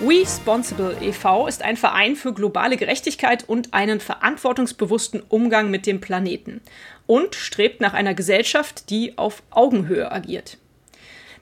[0.00, 1.48] We Responsible e.V.
[1.48, 6.60] ist ein Verein für globale Gerechtigkeit und einen verantwortungsbewussten Umgang mit dem Planeten
[7.08, 10.58] und strebt nach einer Gesellschaft, die auf Augenhöhe agiert.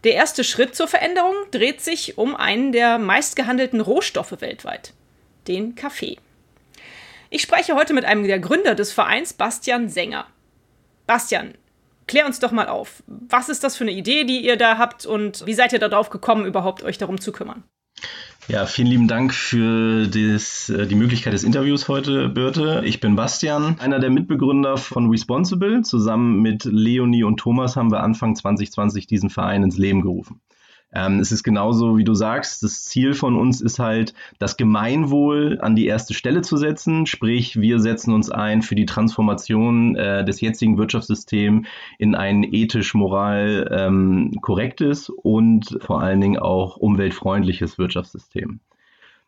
[0.05, 4.95] Der erste Schritt zur Veränderung dreht sich um einen der meistgehandelten Rohstoffe weltweit,
[5.49, 6.17] den Kaffee.
[7.29, 10.29] Ich spreche heute mit einem der Gründer des Vereins, Bastian Sänger.
[11.07, 11.53] Bastian,
[12.07, 13.03] klär uns doch mal auf.
[13.07, 16.09] Was ist das für eine Idee, die ihr da habt und wie seid ihr darauf
[16.09, 17.63] gekommen, überhaupt euch darum zu kümmern?
[18.49, 22.81] Ja, vielen lieben Dank für das, äh, die Möglichkeit des Interviews heute, Birte.
[22.85, 25.83] Ich bin Bastian, einer der Mitbegründer von Responsible.
[25.83, 30.41] Zusammen mit Leonie und Thomas haben wir Anfang 2020 diesen Verein ins Leben gerufen.
[30.97, 35.59] Ähm, es ist genauso, wie du sagst, das Ziel von uns ist halt, das Gemeinwohl
[35.61, 37.05] an die erste Stelle zu setzen.
[37.05, 41.67] Sprich, wir setzen uns ein für die Transformation äh, des jetzigen Wirtschaftssystems
[41.99, 48.61] in ein ethisch, moral ähm, korrektes und vor allen Dingen auch umweltfreundliches Wirtschaftssystem.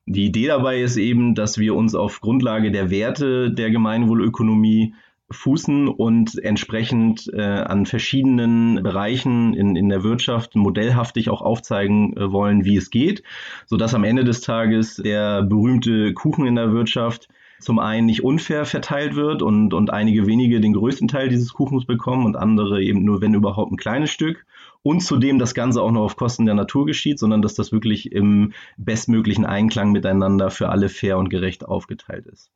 [0.06, 4.94] Die Idee dabei ist eben, dass wir uns auf Grundlage der Werte der Gemeinwohlökonomie
[5.30, 12.32] fußen und entsprechend äh, an verschiedenen Bereichen in, in der Wirtschaft modellhaftig auch aufzeigen äh,
[12.32, 13.22] wollen, wie es geht,
[13.66, 17.28] sodass am Ende des Tages der berühmte Kuchen in der Wirtschaft
[17.60, 21.84] zum einen nicht unfair verteilt wird und, und einige wenige den größten Teil dieses Kuchens
[21.86, 24.46] bekommen und andere eben nur, wenn überhaupt, ein kleines Stück.
[24.82, 28.12] Und zudem das Ganze auch noch auf Kosten der Natur geschieht, sondern dass das wirklich
[28.12, 32.50] im bestmöglichen Einklang miteinander für alle fair und gerecht aufgeteilt ist.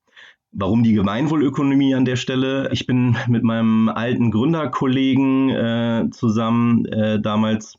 [0.55, 2.69] Warum die Gemeinwohlökonomie an der Stelle?
[2.72, 7.78] Ich bin mit meinem alten Gründerkollegen äh, zusammen äh, damals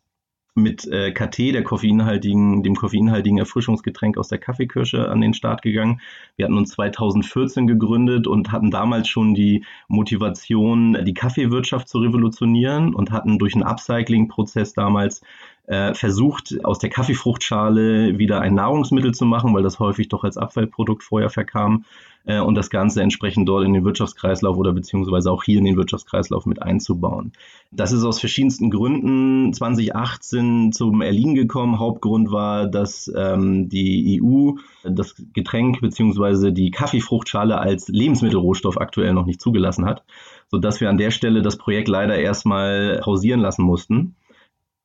[0.56, 6.02] mit äh, KT, der koffeinhaltigen, dem koffeinhaltigen Erfrischungsgetränk aus der Kaffeekirsche, an den Start gegangen.
[6.36, 12.96] Wir hatten uns 2014 gegründet und hatten damals schon die Motivation, die Kaffeewirtschaft zu revolutionieren
[12.96, 15.22] und hatten durch einen Upcycling-Prozess damals
[15.66, 20.38] äh, versucht, aus der Kaffeefruchtschale wieder ein Nahrungsmittel zu machen, weil das häufig doch als
[20.38, 21.86] Abfallprodukt vorher verkam
[22.26, 25.78] äh, und das Ganze entsprechend dort in den Wirtschaftskreislauf oder beziehungsweise auch hier in den
[25.78, 27.32] Wirtschaftskreislauf mit einzubauen.
[27.72, 31.80] Das ist aus verschiedensten Gründen 2018 zum Erliegen gekommen.
[31.80, 34.52] Hauptgrund war, dass ähm, die EU
[34.84, 40.04] das Getränk beziehungsweise die Kaffeefruchtschale als Lebensmittelrohstoff aktuell noch nicht zugelassen hat,
[40.50, 44.16] sodass wir an der Stelle das Projekt leider erstmal pausieren lassen mussten.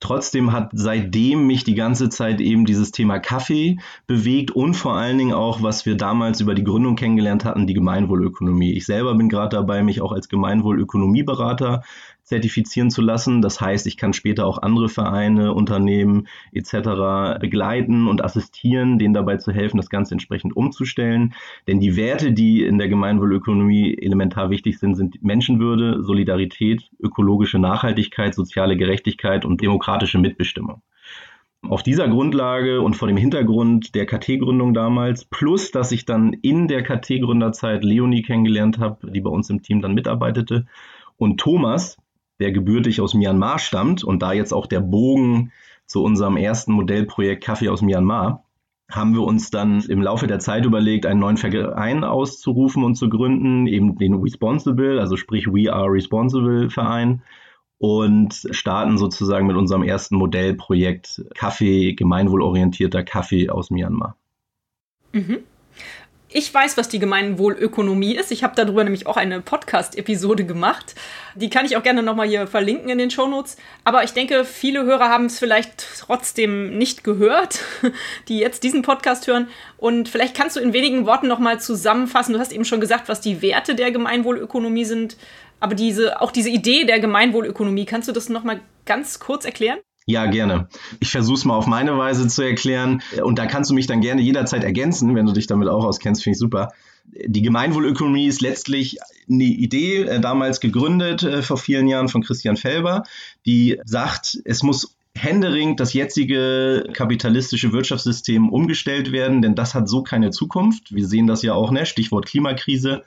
[0.01, 5.19] Trotzdem hat seitdem mich die ganze Zeit eben dieses Thema Kaffee bewegt und vor allen
[5.19, 8.75] Dingen auch, was wir damals über die Gründung kennengelernt hatten, die Gemeinwohlökonomie.
[8.75, 11.83] Ich selber bin gerade dabei, mich auch als Gemeinwohlökonomieberater
[12.29, 13.41] zertifizieren zu lassen.
[13.41, 17.41] Das heißt, ich kann später auch andere Vereine, Unternehmen etc.
[17.41, 21.35] begleiten und assistieren, denen dabei zu helfen, das Ganze entsprechend umzustellen.
[21.67, 28.35] Denn die Werte, die in der Gemeinwohlökonomie elementar wichtig sind, sind Menschenwürde, Solidarität, ökologische Nachhaltigkeit,
[28.35, 30.83] soziale Gerechtigkeit und demokratische Mitbestimmung.
[31.63, 36.69] Auf dieser Grundlage und vor dem Hintergrund der KT-Gründung damals, plus dass ich dann in
[36.69, 40.67] der KT-Gründerzeit Leonie kennengelernt habe, die bei uns im Team dann mitarbeitete,
[41.17, 41.97] und Thomas,
[42.41, 45.53] der gebürtig aus Myanmar stammt und da jetzt auch der Bogen
[45.87, 48.45] zu unserem ersten Modellprojekt Kaffee aus Myanmar,
[48.91, 53.09] haben wir uns dann im Laufe der Zeit überlegt, einen neuen Verein auszurufen und zu
[53.09, 57.23] gründen, eben den Responsible, also sprich We Are Responsible Verein
[57.79, 64.17] und starten sozusagen mit unserem ersten Modellprojekt Kaffee, gemeinwohlorientierter Kaffee aus Myanmar.
[65.13, 65.39] Mhm.
[66.39, 68.31] Ich weiß, was die Gemeinwohlökonomie ist.
[68.31, 70.95] Ich habe darüber nämlich auch eine Podcast-Episode gemacht.
[71.35, 73.57] Die kann ich auch gerne nochmal hier verlinken in den Shownotes.
[73.83, 77.65] Aber ich denke, viele Hörer haben es vielleicht trotzdem nicht gehört,
[78.29, 79.49] die jetzt diesen Podcast hören.
[79.79, 82.35] Und vielleicht kannst du in wenigen Worten nochmal zusammenfassen.
[82.35, 85.17] Du hast eben schon gesagt, was die Werte der Gemeinwohlökonomie sind.
[85.59, 89.81] Aber diese, auch diese Idee der Gemeinwohlökonomie, kannst du das nochmal ganz kurz erklären?
[90.11, 90.69] Ja, gerne.
[91.01, 93.03] Ich versuche es mal auf meine Weise zu erklären.
[93.23, 96.23] Und da kannst du mich dann gerne jederzeit ergänzen, wenn du dich damit auch auskennst,
[96.25, 96.73] finde ich super.
[97.05, 98.97] Die Gemeinwohlökonomie ist letztlich
[99.29, 103.03] eine Idee, äh, damals gegründet äh, vor vielen Jahren von Christian Felber,
[103.45, 110.03] die sagt, es muss händeringend das jetzige kapitalistische Wirtschaftssystem umgestellt werden, denn das hat so
[110.03, 110.95] keine Zukunft.
[110.95, 111.85] Wir sehen das ja auch, ne?
[111.85, 113.03] Stichwort Klimakrise.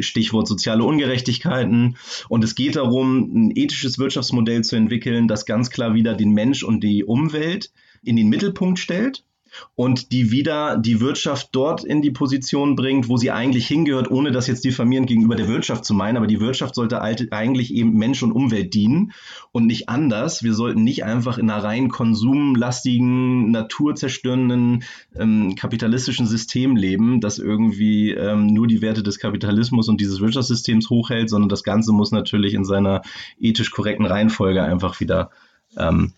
[0.00, 1.96] Stichwort soziale Ungerechtigkeiten.
[2.28, 6.62] Und es geht darum, ein ethisches Wirtschaftsmodell zu entwickeln, das ganz klar wieder den Mensch
[6.62, 7.70] und die Umwelt
[8.02, 9.24] in den Mittelpunkt stellt
[9.74, 14.32] und die wieder die Wirtschaft dort in die Position bringt, wo sie eigentlich hingehört, ohne
[14.32, 16.16] das jetzt diffamierend gegenüber der Wirtschaft zu meinen.
[16.16, 19.12] Aber die Wirtschaft sollte eigentlich eben Mensch und Umwelt dienen
[19.52, 20.42] und nicht anders.
[20.42, 24.84] Wir sollten nicht einfach in einer rein konsumlastigen, naturzerstörenden,
[25.16, 30.90] ähm, kapitalistischen System leben, das irgendwie ähm, nur die Werte des Kapitalismus und dieses Wirtschaftssystems
[30.90, 33.02] hochhält, sondern das Ganze muss natürlich in seiner
[33.40, 35.30] ethisch korrekten Reihenfolge einfach wieder
[35.76, 36.12] ähm,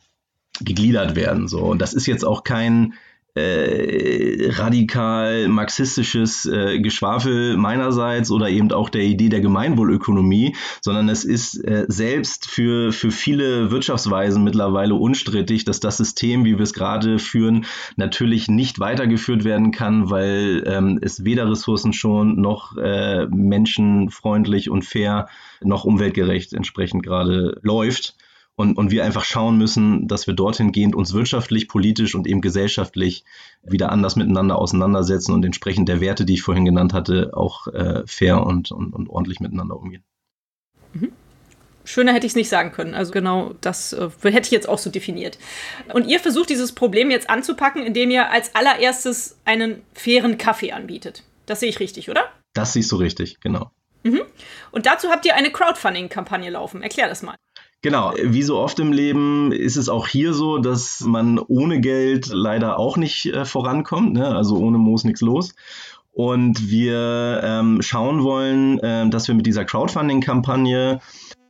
[0.60, 1.48] gegliedert werden.
[1.48, 1.60] So.
[1.60, 2.94] Und das ist jetzt auch kein
[3.36, 11.24] äh, radikal marxistisches äh, Geschwafel meinerseits oder eben auch der Idee der Gemeinwohlökonomie, sondern es
[11.24, 16.72] ist äh, selbst für, für viele Wirtschaftsweisen mittlerweile unstrittig, dass das System, wie wir es
[16.72, 17.66] gerade führen,
[17.96, 24.84] natürlich nicht weitergeführt werden kann, weil ähm, es weder Ressourcen schon noch äh, menschenfreundlich und
[24.84, 25.28] fair
[25.62, 28.14] noch umweltgerecht entsprechend gerade läuft
[28.56, 32.40] und, und wir einfach schauen müssen, dass wir dorthin gehend uns wirtschaftlich, politisch und eben
[32.40, 33.24] gesellschaftlich
[33.62, 38.02] wieder anders miteinander auseinandersetzen und entsprechend der Werte, die ich vorhin genannt hatte, auch äh,
[38.06, 40.02] fair und, und, und ordentlich miteinander umgehen.
[40.94, 41.12] Mhm.
[41.84, 42.94] Schöner hätte ich es nicht sagen können.
[42.94, 45.38] Also genau das äh, hätte ich jetzt auch so definiert.
[45.92, 51.22] Und ihr versucht dieses Problem jetzt anzupacken, indem ihr als allererstes einen fairen Kaffee anbietet.
[51.44, 52.24] Das sehe ich richtig, oder?
[52.54, 53.70] Das siehst du richtig, genau.
[54.02, 54.22] Mhm.
[54.72, 56.82] Und dazu habt ihr eine Crowdfunding-Kampagne laufen.
[56.82, 57.36] Erklär das mal.
[57.86, 62.26] Genau, wie so oft im Leben ist es auch hier so, dass man ohne Geld
[62.32, 64.14] leider auch nicht äh, vorankommt.
[64.14, 64.26] Ne?
[64.26, 65.54] Also ohne Moos nichts los.
[66.10, 70.98] Und wir ähm, schauen wollen, äh, dass wir mit dieser Crowdfunding-Kampagne,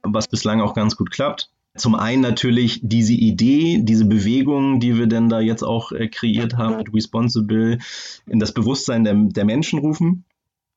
[0.02, 5.06] was bislang auch ganz gut klappt, zum einen natürlich diese Idee, diese Bewegung, die wir
[5.06, 7.78] denn da jetzt auch äh, kreiert haben mit Responsible,
[8.26, 10.26] in das Bewusstsein der, der Menschen rufen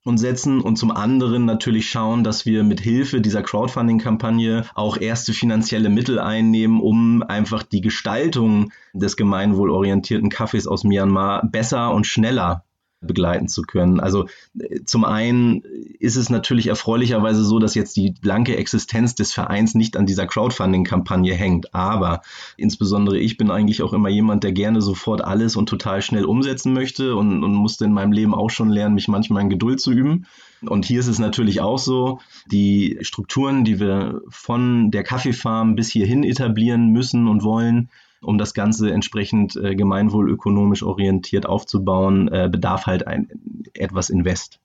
[0.04, 5.34] und setzen und zum anderen natürlich schauen, dass wir mit Hilfe dieser Crowdfunding-Kampagne auch erste
[5.34, 12.64] finanzielle Mittel einnehmen, um einfach die Gestaltung des gemeinwohlorientierten Kaffees aus Myanmar besser und schneller
[13.02, 14.00] begleiten zu können.
[14.00, 14.28] Also
[14.60, 15.62] äh, zum einen
[16.00, 20.28] ist es natürlich erfreulicherweise so, dass jetzt die blanke Existenz des Vereins nicht an dieser
[20.28, 21.74] Crowdfunding-Kampagne hängt.
[21.74, 22.22] Aber
[22.58, 26.74] insbesondere ich bin eigentlich auch immer jemand, der gerne sofort alles und total schnell umsetzen
[26.74, 29.92] möchte und, und musste in meinem Leben auch schon lernen, mich manchmal in Geduld zu
[29.92, 30.26] üben.
[30.62, 32.20] Und hier ist es natürlich auch so,
[32.52, 37.90] die Strukturen, die wir von der Kaffeefarm bis hierhin etablieren müssen und wollen,
[38.22, 43.30] um das Ganze entsprechend äh, gemeinwohlökonomisch orientiert aufzubauen, äh, bedarf halt ein,
[43.74, 44.60] etwas Invest.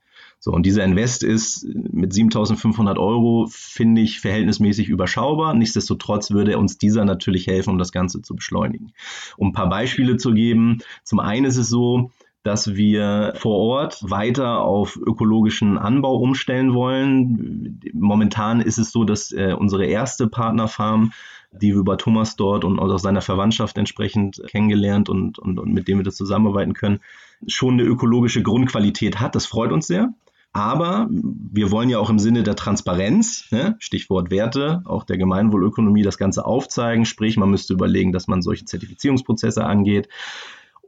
[0.45, 5.55] So, und dieser Invest ist mit 7500 Euro, finde ich, verhältnismäßig überschaubar.
[5.55, 8.93] Nichtsdestotrotz würde uns dieser natürlich helfen, um das Ganze zu beschleunigen.
[9.39, 10.81] Um ein paar Beispiele zu geben.
[11.03, 12.11] Zum einen ist es so,
[12.45, 17.81] dass wir vor Ort weiter auf ökologischen Anbau umstellen wollen.
[17.93, 21.13] Momentan ist es so, dass äh, unsere erste Partnerfarm
[21.61, 25.89] die wir über Thomas dort und aus seiner Verwandtschaft entsprechend kennengelernt und, und, und mit
[25.89, 27.01] dem wir das zusammenarbeiten können,
[27.47, 29.35] schon eine ökologische Grundqualität hat.
[29.35, 30.13] Das freut uns sehr.
[30.53, 36.03] Aber wir wollen ja auch im Sinne der Transparenz, ne, Stichwort Werte, auch der Gemeinwohlökonomie
[36.03, 37.05] das Ganze aufzeigen.
[37.05, 40.09] Sprich, man müsste überlegen, dass man solche Zertifizierungsprozesse angeht.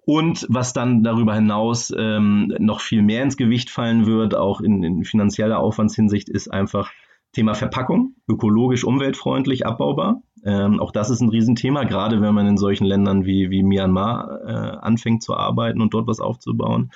[0.06, 4.84] Und was dann darüber hinaus ähm, noch viel mehr ins Gewicht fallen wird, auch in,
[4.84, 6.92] in finanzieller Aufwandshinsicht, ist einfach
[7.32, 10.22] Thema Verpackung, ökologisch, umweltfreundlich, abbaubar.
[10.44, 14.40] Ähm, auch das ist ein Riesenthema, gerade wenn man in solchen Ländern wie, wie Myanmar
[14.46, 16.92] äh, anfängt zu arbeiten und dort was aufzubauen.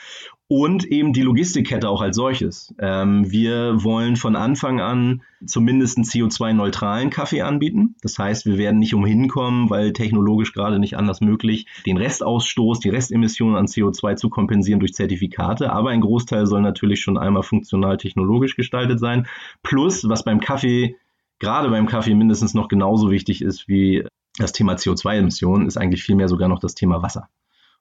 [0.52, 2.74] Und eben die Logistikkette auch als solches.
[2.80, 7.94] Ähm, wir wollen von Anfang an zumindest einen CO2-neutralen Kaffee anbieten.
[8.02, 12.80] Das heißt, wir werden nicht umhin kommen, weil technologisch gerade nicht anders möglich, den Restausstoß,
[12.80, 15.72] die Restemissionen an CO2 zu kompensieren durch Zertifikate.
[15.72, 19.28] Aber ein Großteil soll natürlich schon einmal funktional technologisch gestaltet sein.
[19.62, 20.96] Plus, was beim Kaffee
[21.38, 24.04] gerade beim Kaffee mindestens noch genauso wichtig ist wie
[24.36, 27.28] das Thema CO2-Emissionen, ist eigentlich vielmehr sogar noch das Thema Wasser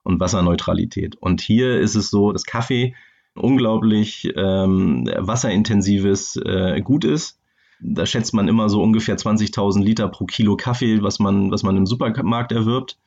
[0.04, 1.16] und Wasserneutralität.
[1.18, 2.96] Und hier ist es so, dass Kaffee
[3.36, 7.40] unglaublich ähm, wasserintensives äh, Gut ist.
[7.82, 11.78] Da schätzt man immer so ungefähr 20.000 Liter pro Kilo Kaffee, was man, was man
[11.78, 12.98] im Supermarkt erwirbt.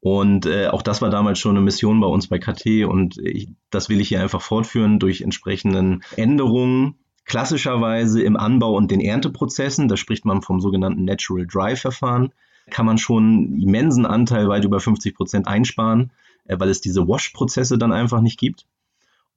[0.00, 3.48] Und äh, auch das war damals schon eine Mission bei uns bei KT und ich,
[3.70, 9.88] das will ich hier einfach fortführen durch entsprechenden Änderungen Klassischerweise im Anbau und den Ernteprozessen,
[9.88, 12.32] da spricht man vom sogenannten Natural Dry Verfahren,
[12.70, 16.12] kann man schon einen immensen Anteil weit über 50 Prozent einsparen,
[16.48, 18.66] weil es diese Wash-Prozesse dann einfach nicht gibt.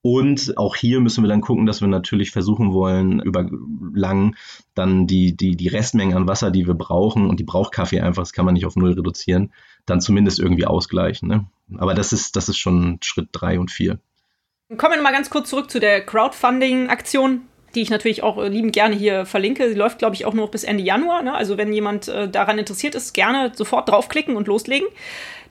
[0.02, 3.50] Und auch hier müssen wir dann gucken, dass wir natürlich versuchen wollen, über
[3.94, 4.36] lang
[4.74, 8.22] dann die, die, die Restmengen an Wasser, die wir brauchen, und die braucht Kaffee einfach,
[8.22, 9.52] das kann man nicht auf Null reduzieren,
[9.86, 11.28] dann zumindest irgendwie ausgleichen.
[11.28, 11.46] Ne?
[11.78, 14.00] Aber das ist, das ist schon Schritt drei und vier.
[14.78, 17.42] Kommen wir nochmal ganz kurz zurück zu der Crowdfunding-Aktion
[17.76, 19.70] die ich natürlich auch äh, liebend gerne hier verlinke.
[19.70, 21.22] Sie läuft, glaube ich, auch nur bis Ende Januar.
[21.22, 21.34] Ne?
[21.34, 24.88] Also wenn jemand äh, daran interessiert ist, gerne sofort draufklicken und loslegen.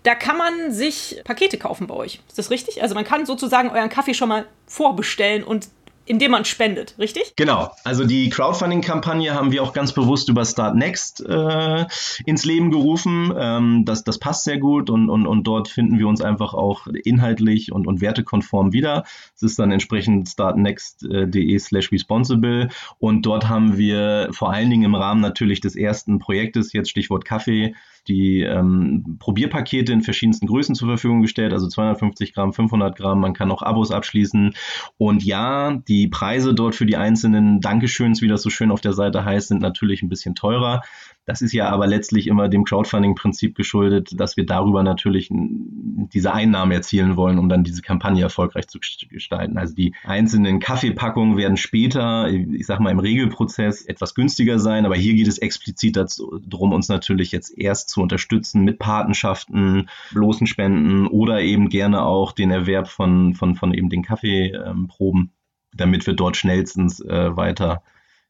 [0.02, 2.20] Da kann man sich Pakete kaufen bei euch.
[2.28, 2.82] Ist das richtig?
[2.82, 5.68] Also man kann sozusagen euren Kaffee schon mal vorbestellen und
[6.08, 7.34] indem man spendet, richtig?
[7.36, 7.70] Genau.
[7.84, 11.84] Also die Crowdfunding-Kampagne haben wir auch ganz bewusst über Start Next äh,
[12.24, 13.32] ins Leben gerufen.
[13.38, 16.86] Ähm, das, das passt sehr gut und, und, und dort finden wir uns einfach auch
[16.86, 19.04] inhaltlich und, und wertekonform wieder.
[19.36, 24.94] Es ist dann entsprechend startnext.de slash responsible und dort haben wir vor allen Dingen im
[24.94, 27.74] Rahmen natürlich des ersten Projektes, jetzt Stichwort Kaffee,
[28.08, 33.20] die ähm, Probierpakete in verschiedensten Größen zur Verfügung gestellt, also 250 Gramm, 500 Gramm.
[33.20, 34.54] Man kann auch Abos abschließen.
[34.96, 38.92] Und ja, die Preise dort für die einzelnen Dankeschöns, wie das so schön auf der
[38.94, 40.82] Seite heißt, sind natürlich ein bisschen teurer.
[41.28, 46.72] Das ist ja aber letztlich immer dem Crowdfunding-Prinzip geschuldet, dass wir darüber natürlich diese Einnahmen
[46.72, 48.78] erzielen wollen, um dann diese Kampagne erfolgreich zu
[49.10, 49.58] gestalten.
[49.58, 54.96] Also die einzelnen Kaffeepackungen werden später, ich sag mal im Regelprozess, etwas günstiger sein, aber
[54.96, 61.06] hier geht es explizit darum, uns natürlich jetzt erst zu unterstützen mit Patenschaften, bloßen Spenden
[61.06, 65.32] oder eben gerne auch den Erwerb von, von, von eben den Kaffeeproben,
[65.74, 67.82] damit wir dort schnellstens äh, weiter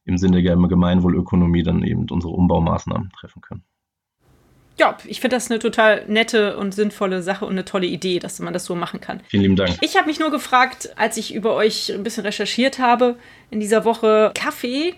[0.09, 3.63] im Sinne der Gemeinwohlökonomie dann eben unsere Umbaumaßnahmen treffen können.
[4.77, 8.39] Ja, ich finde das eine total nette und sinnvolle Sache und eine tolle Idee, dass
[8.39, 9.19] man das so machen kann.
[9.27, 9.77] Vielen lieben Dank.
[9.81, 13.17] Ich habe mich nur gefragt, als ich über euch ein bisschen recherchiert habe
[13.51, 14.95] in dieser Woche, Kaffee,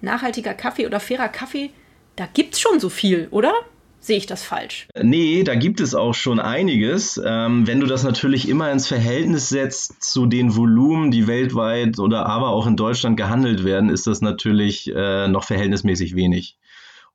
[0.00, 1.70] nachhaltiger Kaffee oder fairer Kaffee,
[2.16, 3.52] da gibt es schon so viel, oder?
[4.04, 4.88] Sehe ich das falsch?
[5.00, 7.22] Nee, da gibt es auch schon einiges.
[7.24, 12.26] Ähm, wenn du das natürlich immer ins Verhältnis setzt zu den Volumen, die weltweit oder
[12.26, 16.58] aber auch in Deutschland gehandelt werden, ist das natürlich äh, noch verhältnismäßig wenig.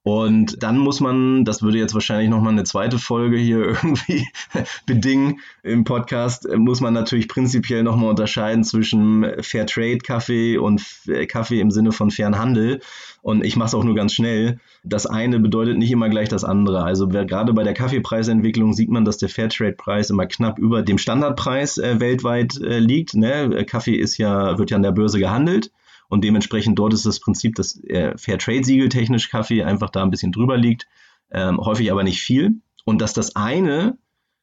[0.07, 4.25] Und dann muss man, das würde jetzt wahrscheinlich nochmal eine zweite Folge hier irgendwie
[4.85, 10.81] bedingen im Podcast, muss man natürlich prinzipiell nochmal unterscheiden zwischen Fairtrade Kaffee und
[11.27, 12.79] Kaffee im Sinne von fairen Handel.
[13.21, 14.61] Und ich mache es auch nur ganz schnell.
[14.85, 16.85] Das eine bedeutet nicht immer gleich das andere.
[16.85, 21.79] Also gerade bei der Kaffeepreisentwicklung sieht man, dass der Fairtrade-Preis immer knapp über dem Standardpreis
[21.79, 23.13] äh, weltweit äh, liegt.
[23.13, 23.65] Ne?
[23.65, 25.69] Kaffee ist ja, wird ja an der Börse gehandelt.
[26.09, 30.31] Und dementsprechend dort ist das Prinzip, dass äh, Fairtrade-Siegel technisch Kaffee einfach da ein bisschen
[30.31, 30.87] drüber liegt,
[31.31, 32.55] ähm, häufig aber nicht viel.
[32.85, 33.97] Und dass das eine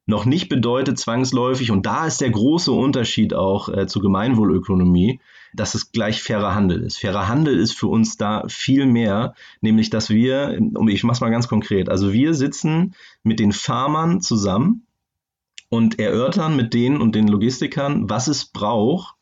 [0.06, 5.20] noch nicht bedeutet zwangsläufig, und da ist der große Unterschied auch äh, zur Gemeinwohlökonomie,
[5.54, 6.98] dass es gleich fairer Handel ist.
[6.98, 11.30] Fairer Handel ist für uns da viel mehr, nämlich dass wir, ich mache es mal
[11.30, 14.86] ganz konkret, also wir sitzen mit den Farmern zusammen
[15.70, 19.14] und erörtern mit denen und den Logistikern, was es braucht,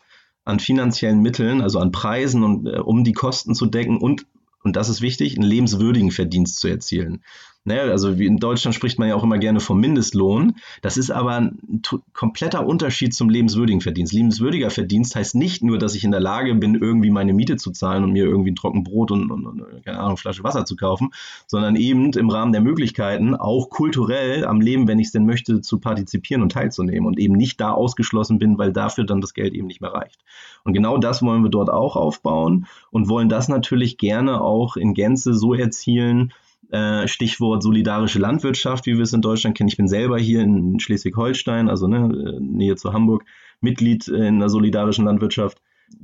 [0.45, 4.27] an finanziellen Mitteln, also an Preisen und äh, um die Kosten zu decken und
[4.65, 7.25] und das ist wichtig, einen lebenswürdigen Verdienst zu erzielen.
[7.64, 10.57] Ne, also wie in Deutschland spricht man ja auch immer gerne vom Mindestlohn.
[10.81, 14.12] Das ist aber ein kompletter Unterschied zum lebenswürdigen Verdienst.
[14.12, 17.71] Lebenswürdiger Verdienst heißt nicht nur, dass ich in der Lage bin, irgendwie meine Miete zu
[17.71, 20.75] zahlen und mir irgendwie ein trocken Brot und, und, und keine Ahnung, Flasche Wasser zu
[20.75, 21.11] kaufen,
[21.47, 25.61] sondern eben im Rahmen der Möglichkeiten auch kulturell am Leben, wenn ich es denn möchte,
[25.61, 29.54] zu partizipieren und teilzunehmen und eben nicht da ausgeschlossen bin, weil dafür dann das Geld
[29.54, 30.19] eben nicht mehr reicht.
[30.64, 34.95] Und genau das wollen wir dort auch aufbauen und wollen das natürlich gerne auch in
[34.95, 36.33] Gänze so erzielen,
[36.73, 39.69] äh, Stichwort solidarische Landwirtschaft, wie wir es in Deutschland kennen.
[39.69, 43.25] Ich bin selber hier in Schleswig-Holstein, also ne, Nähe zu Hamburg,
[43.61, 45.59] Mitglied in der solidarischen Landwirtschaft.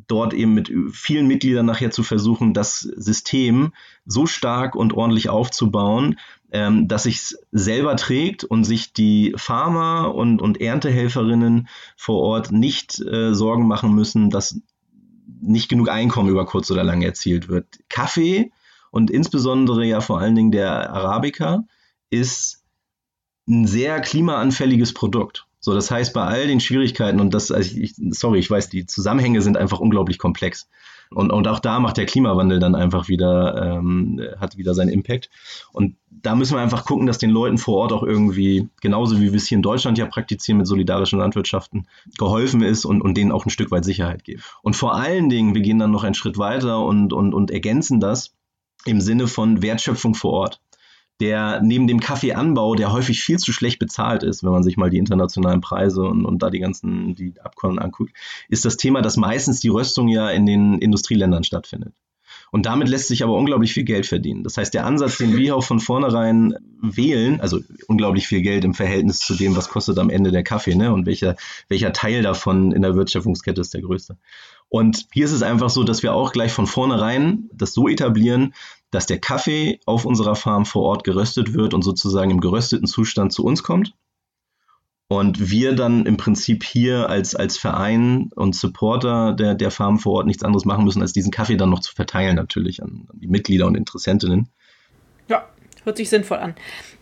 [0.06, 3.72] Dort eben mit vielen Mitgliedern nachher zu versuchen, das System
[4.04, 6.18] so stark und ordentlich aufzubauen,
[6.52, 13.00] ähm, dass sich selber trägt und sich die Farmer und, und Erntehelferinnen vor Ort nicht
[13.00, 14.60] äh, Sorgen machen müssen, dass
[15.40, 17.66] nicht genug Einkommen über kurz oder lang erzielt wird.
[17.88, 18.50] Kaffee
[18.90, 21.64] und insbesondere ja vor allen Dingen der Arabica
[22.10, 22.64] ist
[23.48, 25.46] ein sehr klimaanfälliges Produkt.
[25.60, 28.86] So, das heißt, bei all den Schwierigkeiten und das, also ich, sorry, ich weiß, die
[28.86, 30.68] Zusammenhänge sind einfach unglaublich komplex.
[31.10, 35.30] Und, und auch da macht der Klimawandel dann einfach wieder, ähm, hat wieder seinen Impact.
[35.72, 39.32] Und da müssen wir einfach gucken, dass den Leuten vor Ort auch irgendwie, genauso wie
[39.32, 43.32] wir es hier in Deutschland ja praktizieren mit solidarischen Landwirtschaften, geholfen ist und, und denen
[43.32, 44.42] auch ein Stück weit Sicherheit geben.
[44.62, 48.00] Und vor allen Dingen, wir gehen dann noch einen Schritt weiter und, und, und ergänzen
[48.00, 48.34] das
[48.84, 50.60] im Sinne von Wertschöpfung vor Ort.
[51.20, 54.88] Der neben dem Kaffeeanbau, der häufig viel zu schlecht bezahlt ist, wenn man sich mal
[54.88, 58.12] die internationalen Preise und, und da die ganzen die Abkommen anguckt,
[58.48, 61.92] ist das Thema, dass meistens die Röstung ja in den Industrieländern stattfindet.
[62.50, 64.42] Und damit lässt sich aber unglaublich viel Geld verdienen.
[64.42, 68.74] Das heißt, der Ansatz, den wir auch von vornherein wählen, also unglaublich viel Geld im
[68.74, 70.92] Verhältnis zu dem, was kostet am Ende der Kaffee, ne?
[70.92, 71.36] Und welcher,
[71.68, 74.16] welcher Teil davon in der Wertschöpfungskette ist der größte.
[74.68, 78.54] Und hier ist es einfach so, dass wir auch gleich von vornherein das so etablieren,
[78.90, 83.32] dass der Kaffee auf unserer Farm vor Ort geröstet wird und sozusagen im gerösteten Zustand
[83.32, 83.94] zu uns kommt.
[85.10, 90.18] Und wir dann im Prinzip hier als, als Verein und Supporter der, der Farm vor
[90.18, 93.26] Ort nichts anderes machen müssen, als diesen Kaffee dann noch zu verteilen, natürlich an, die
[93.26, 94.50] Mitglieder und Interessentinnen.
[95.28, 95.48] Ja,
[95.84, 96.54] hört sich sinnvoll an.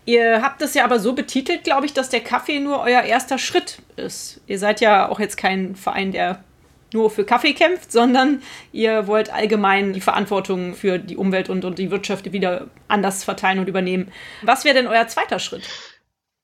[0.05, 3.37] Ihr habt es ja aber so betitelt, glaube ich, dass der Kaffee nur euer erster
[3.37, 4.39] Schritt ist.
[4.47, 6.45] Ihr seid ja auch jetzt kein Verein, der
[6.93, 8.41] nur für Kaffee kämpft, sondern
[8.71, 13.59] ihr wollt allgemein die Verantwortung für die Umwelt und, und die Wirtschaft wieder anders verteilen
[13.59, 14.11] und übernehmen.
[14.41, 15.67] Was wäre denn euer zweiter Schritt?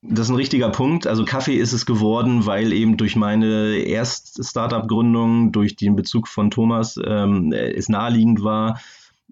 [0.06, 1.06] Das ist ein richtiger Punkt.
[1.06, 6.50] Also Kaffee ist es geworden, weil eben durch meine erste Startup-Gründung, durch den Bezug von
[6.50, 8.78] Thomas, ähm, es naheliegend war,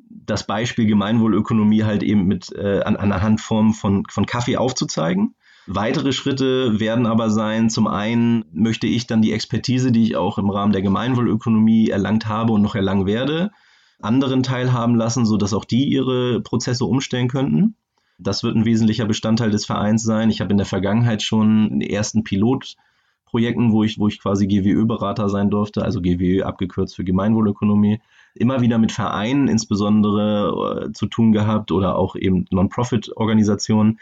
[0.08, 5.34] das Beispiel Gemeinwohlökonomie halt eben mit äh, an, anhand von, von Kaffee aufzuzeigen.
[5.66, 10.38] Weitere Schritte werden aber sein, zum einen möchte ich dann die Expertise, die ich auch
[10.38, 13.52] im Rahmen der Gemeinwohlökonomie erlangt habe und noch erlangen werde,
[14.00, 17.76] anderen teilhaben lassen, sodass auch die ihre Prozesse umstellen könnten.
[18.18, 20.30] Das wird ein wesentlicher Bestandteil des Vereins sein.
[20.30, 25.28] Ich habe in der Vergangenheit schon in ersten Pilotprojekten, wo ich, wo ich quasi GWÖ-Berater
[25.28, 28.00] sein durfte, also GWÖ abgekürzt für Gemeinwohlökonomie,
[28.34, 33.98] immer wieder mit Vereinen insbesondere äh, zu tun gehabt oder auch eben Non-Profit-Organisationen,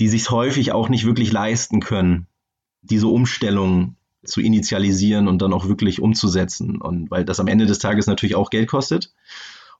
[0.00, 2.26] die sich häufig auch nicht wirklich leisten können,
[2.82, 6.80] diese Umstellung zu initialisieren und dann auch wirklich umzusetzen.
[6.80, 9.12] Und weil das am Ende des Tages natürlich auch Geld kostet.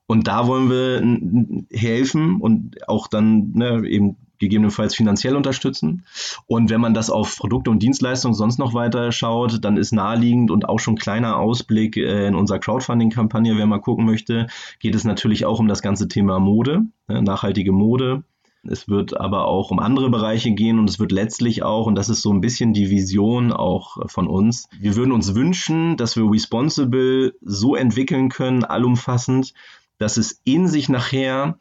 [0.07, 6.05] Und da wollen wir helfen und auch dann ne, eben gegebenenfalls finanziell unterstützen.
[6.45, 10.51] Und wenn man das auf Produkte und Dienstleistungen sonst noch weiter schaut, dann ist naheliegend
[10.51, 14.47] und auch schon kleiner Ausblick äh, in unserer Crowdfunding-Kampagne, wer mal gucken möchte,
[14.79, 18.23] geht es natürlich auch um das ganze Thema Mode, ne, nachhaltige Mode.
[18.63, 22.09] Es wird aber auch um andere Bereiche gehen und es wird letztlich auch, und das
[22.09, 26.29] ist so ein bisschen die Vision auch von uns, wir würden uns wünschen, dass wir
[26.29, 29.53] Responsible so entwickeln können, allumfassend,
[29.97, 31.59] dass es in sich nachher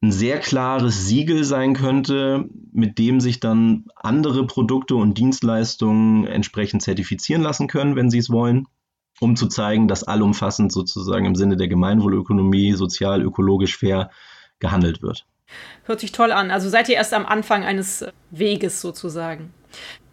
[0.00, 6.82] ein sehr klares Siegel sein könnte, mit dem sich dann andere Produkte und Dienstleistungen entsprechend
[6.82, 8.68] zertifizieren lassen können, wenn sie es wollen,
[9.18, 14.10] um zu zeigen, dass allumfassend sozusagen im Sinne der Gemeinwohlökonomie sozial, ökologisch fair
[14.60, 15.26] gehandelt wird.
[15.84, 16.50] Hört sich toll an.
[16.50, 19.52] Also seid ihr erst am Anfang eines Weges sozusagen.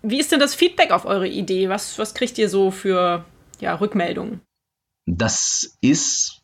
[0.01, 1.69] Wie ist denn das Feedback auf eure Idee?
[1.69, 3.25] Was, was kriegt ihr so für
[3.59, 4.41] ja, Rückmeldungen?
[5.07, 6.43] Das ist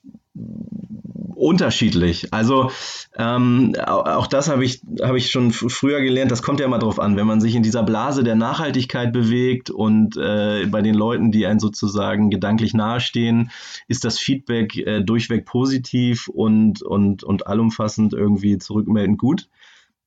[1.41, 2.33] unterschiedlich.
[2.33, 2.71] Also
[3.17, 6.31] ähm, auch das habe ich, hab ich schon früher gelernt.
[6.31, 9.69] Das kommt ja immer drauf an, wenn man sich in dieser Blase der Nachhaltigkeit bewegt
[9.69, 13.51] und äh, bei den Leuten, die einen sozusagen gedanklich nahestehen,
[13.87, 19.47] ist das Feedback äh, durchweg positiv und, und, und allumfassend irgendwie zurückmeldend gut.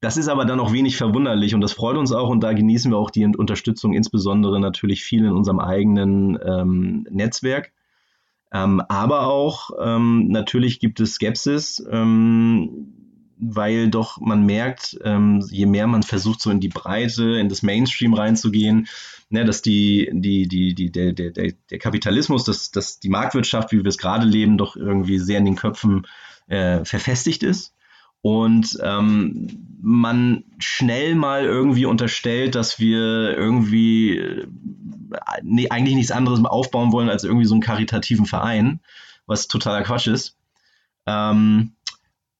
[0.01, 2.90] Das ist aber dann auch wenig verwunderlich und das freut uns auch und da genießen
[2.90, 7.73] wir auch die Unterstützung, insbesondere natürlich viel in unserem eigenen ähm, Netzwerk.
[8.55, 12.95] Ähm, aber auch ähm, natürlich gibt es Skepsis, ähm,
[13.37, 17.62] weil doch man merkt, ähm, je mehr man versucht, so in die Breite, in das
[17.62, 18.87] Mainstream reinzugehen,
[19.29, 23.79] ne, dass die, die, die, die, der, der, der Kapitalismus, dass, dass die Marktwirtschaft, wie
[23.79, 26.07] wir es gerade leben, doch irgendwie sehr in den Köpfen
[26.47, 27.75] äh, verfestigt ist
[28.24, 34.46] und ähm, man schnell mal irgendwie unterstellt, dass wir irgendwie äh,
[35.42, 38.80] nee, eigentlich nichts anderes aufbauen wollen als irgendwie so einen karitativen Verein,
[39.26, 40.38] was totaler Quatsch ist.
[41.04, 41.72] Ähm,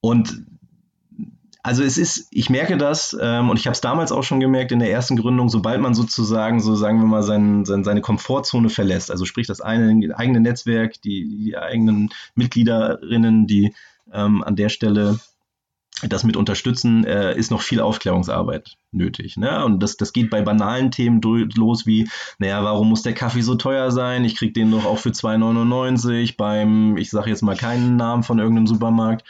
[0.01, 0.47] und
[1.61, 4.71] also es ist, ich merke das ähm, und ich habe es damals auch schon gemerkt
[4.71, 8.69] in der ersten Gründung, sobald man sozusagen, so sagen wir mal, sein, sein, seine Komfortzone
[8.69, 13.75] verlässt, also sprich das eine, eigene Netzwerk, die, die eigenen Mitgliederinnen, die
[14.11, 15.19] ähm, an der Stelle
[16.03, 19.37] das mit unterstützen, äh, ist noch viel Aufklärungsarbeit nötig.
[19.37, 19.63] Ne?
[19.63, 23.55] Und das, das geht bei banalen Themen los wie, naja, warum muss der Kaffee so
[23.55, 24.25] teuer sein?
[24.25, 28.39] Ich krieg den doch auch für 2,99 beim, ich sage jetzt mal keinen Namen von
[28.39, 29.25] irgendeinem Supermarkt.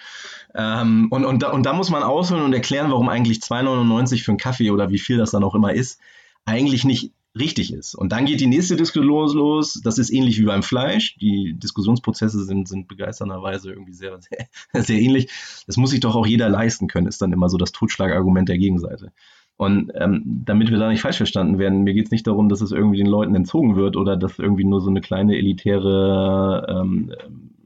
[0.55, 4.31] Ähm, und, und, da, und da muss man ausholen und erklären, warum eigentlich 2,99 für
[4.31, 5.99] einen Kaffee oder wie viel das dann auch immer ist,
[6.45, 7.95] eigentlich nicht richtig ist.
[7.95, 9.81] Und dann geht die nächste Diskussion los.
[9.83, 11.17] Das ist ähnlich wie beim Fleisch.
[11.17, 14.17] Die Diskussionsprozesse sind, sind begeisternderweise irgendwie sehr,
[14.73, 15.29] sehr, sehr ähnlich.
[15.67, 18.57] Das muss sich doch auch jeder leisten können, ist dann immer so das Totschlagargument der
[18.57, 19.11] Gegenseite.
[19.57, 22.59] Und ähm, damit wir da nicht falsch verstanden werden, mir geht es nicht darum, dass
[22.59, 27.13] es irgendwie den Leuten entzogen wird oder dass irgendwie nur so eine kleine elitäre ähm,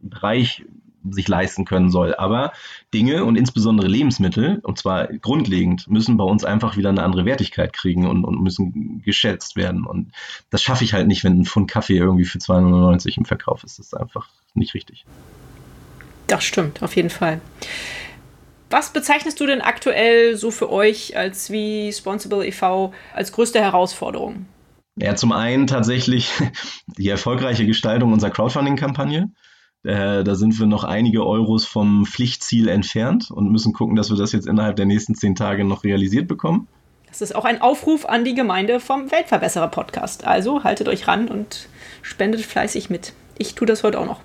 [0.01, 0.65] Bereich
[1.09, 2.15] sich leisten können soll.
[2.15, 2.51] Aber
[2.93, 7.73] Dinge und insbesondere Lebensmittel, und zwar grundlegend, müssen bei uns einfach wieder eine andere Wertigkeit
[7.73, 9.85] kriegen und, und müssen geschätzt werden.
[9.85, 10.11] Und
[10.49, 13.79] das schaffe ich halt nicht, wenn ein Pfund Kaffee irgendwie für 2,99 im Verkauf ist.
[13.79, 15.05] Das ist einfach nicht richtig.
[16.27, 17.41] Das stimmt, auf jeden Fall.
[18.69, 22.93] Was bezeichnest du denn aktuell so für euch als wie Responsible e.V.
[23.15, 24.45] als größte Herausforderung?
[24.95, 26.29] Ja, zum einen tatsächlich
[26.97, 29.31] die erfolgreiche Gestaltung unserer Crowdfunding-Kampagne.
[29.83, 34.17] Äh, da sind wir noch einige Euros vom Pflichtziel entfernt und müssen gucken, dass wir
[34.17, 36.67] das jetzt innerhalb der nächsten zehn Tage noch realisiert bekommen.
[37.07, 40.27] Das ist auch ein Aufruf an die Gemeinde vom Weltverbesserer Podcast.
[40.27, 41.67] Also haltet euch ran und
[42.01, 43.13] spendet fleißig mit.
[43.37, 44.21] Ich tue das heute auch noch.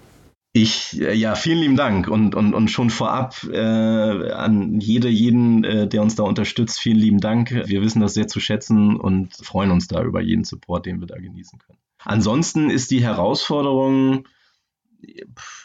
[0.56, 5.64] Ich, äh, ja, vielen lieben Dank und, und, und schon vorab äh, an jede, jeden,
[5.64, 7.50] äh, der uns da unterstützt, vielen lieben Dank.
[7.66, 11.08] Wir wissen das sehr zu schätzen und freuen uns da über jeden Support, den wir
[11.08, 11.78] da genießen können.
[12.04, 14.28] Ansonsten ist die Herausforderung,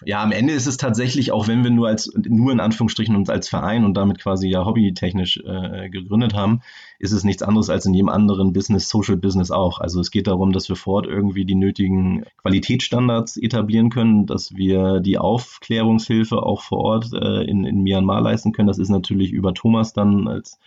[0.06, 3.30] ja, am Ende ist es tatsächlich, auch wenn wir nur als, nur in Anführungsstrichen uns
[3.30, 6.62] als Verein und damit quasi ja hobbytechnisch äh, gegründet haben,
[7.00, 9.80] ist es nichts anderes als in jedem anderen Business, Social Business auch.
[9.80, 14.56] Also es geht darum, dass wir vor Ort irgendwie die nötigen Qualitätsstandards etablieren können, dass
[14.56, 18.68] wir die Aufklärungshilfe auch vor Ort äh, in, in Myanmar leisten können.
[18.68, 20.60] Das ist natürlich über Thomas dann als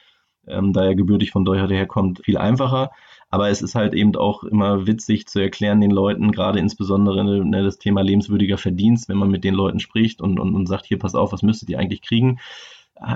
[0.46, 2.90] ähm, da er gebürtig von dort herkommt, viel einfacher.
[3.32, 7.64] Aber es ist halt eben auch immer witzig zu erklären den Leuten, gerade insbesondere ne,
[7.64, 10.98] das Thema lebenswürdiger Verdienst, wenn man mit den Leuten spricht und, und, und sagt, hier,
[10.98, 12.40] pass auf, was müsstet ihr eigentlich kriegen,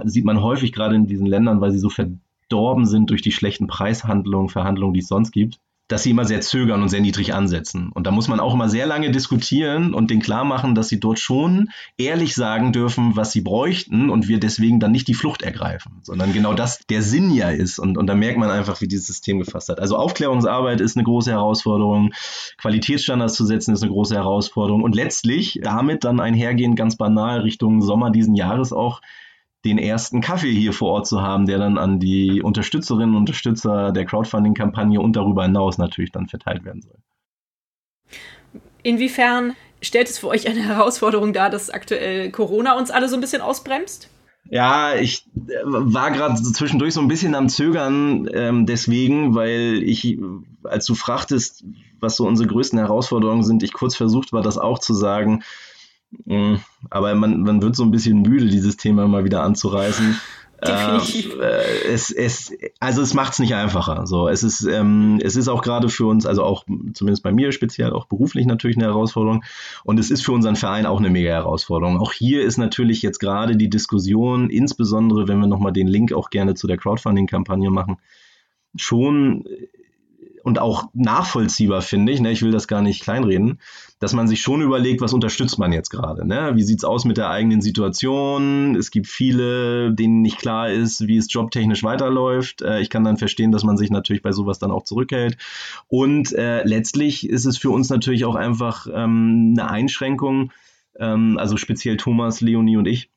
[0.04, 3.66] sieht man häufig gerade in diesen Ländern, weil sie so verdorben sind durch die schlechten
[3.66, 7.90] Preishandlungen, Verhandlungen, die es sonst gibt, dass sie immer sehr zögern und sehr niedrig ansetzen.
[7.94, 10.98] Und da muss man auch immer sehr lange diskutieren und denen klar machen, dass sie
[10.98, 15.42] dort schon ehrlich sagen dürfen, was sie bräuchten und wir deswegen dann nicht die Flucht
[15.42, 17.78] ergreifen, sondern genau das der Sinn ja ist.
[17.78, 19.78] Und, und da merkt man einfach, wie dieses System gefasst hat.
[19.78, 22.12] Also Aufklärungsarbeit ist eine große Herausforderung,
[22.58, 27.80] Qualitätsstandards zu setzen ist eine große Herausforderung und letztlich damit dann einhergehend ganz banal Richtung
[27.80, 29.00] Sommer diesen Jahres auch
[29.64, 33.92] den ersten Kaffee hier vor Ort zu haben, der dann an die Unterstützerinnen und Unterstützer
[33.92, 36.98] der Crowdfunding-Kampagne und darüber hinaus natürlich dann verteilt werden soll.
[38.82, 43.20] Inwiefern stellt es für euch eine Herausforderung dar, dass aktuell Corona uns alle so ein
[43.20, 44.08] bisschen ausbremst?
[44.48, 50.18] Ja, ich äh, war gerade zwischendurch so ein bisschen am Zögern, ähm, deswegen, weil ich,
[50.62, 51.64] als du fragtest,
[51.98, 55.42] was so unsere größten Herausforderungen sind, ich kurz versucht war, das auch zu sagen.
[56.24, 56.56] Mm,
[56.90, 60.20] aber man, man wird so ein bisschen müde, dieses Thema mal wieder anzureißen.
[60.64, 61.38] Definitiv.
[61.38, 64.06] Äh, es, es, also es macht es nicht einfacher.
[64.06, 66.64] So, es ist, ähm, es ist auch gerade für uns, also auch
[66.94, 69.44] zumindest bei mir speziell, auch beruflich natürlich eine Herausforderung.
[69.84, 71.98] Und es ist für unseren Verein auch eine mega Herausforderung.
[71.98, 76.30] Auch hier ist natürlich jetzt gerade die Diskussion, insbesondere wenn wir nochmal den Link auch
[76.30, 77.98] gerne zu der Crowdfunding-Kampagne machen,
[78.76, 79.44] schon
[80.46, 83.58] und auch nachvollziehbar, finde ich, ne, ich will das gar nicht kleinreden,
[83.98, 86.24] dass man sich schon überlegt, was unterstützt man jetzt gerade.
[86.24, 86.52] Ne?
[86.54, 88.76] Wie sieht es aus mit der eigenen Situation?
[88.76, 92.62] Es gibt viele, denen nicht klar ist, wie es jobtechnisch weiterläuft.
[92.62, 95.36] Äh, ich kann dann verstehen, dass man sich natürlich bei sowas dann auch zurückhält.
[95.88, 100.52] Und äh, letztlich ist es für uns natürlich auch einfach ähm, eine Einschränkung,
[100.96, 103.10] ähm, also speziell Thomas, Leonie und ich,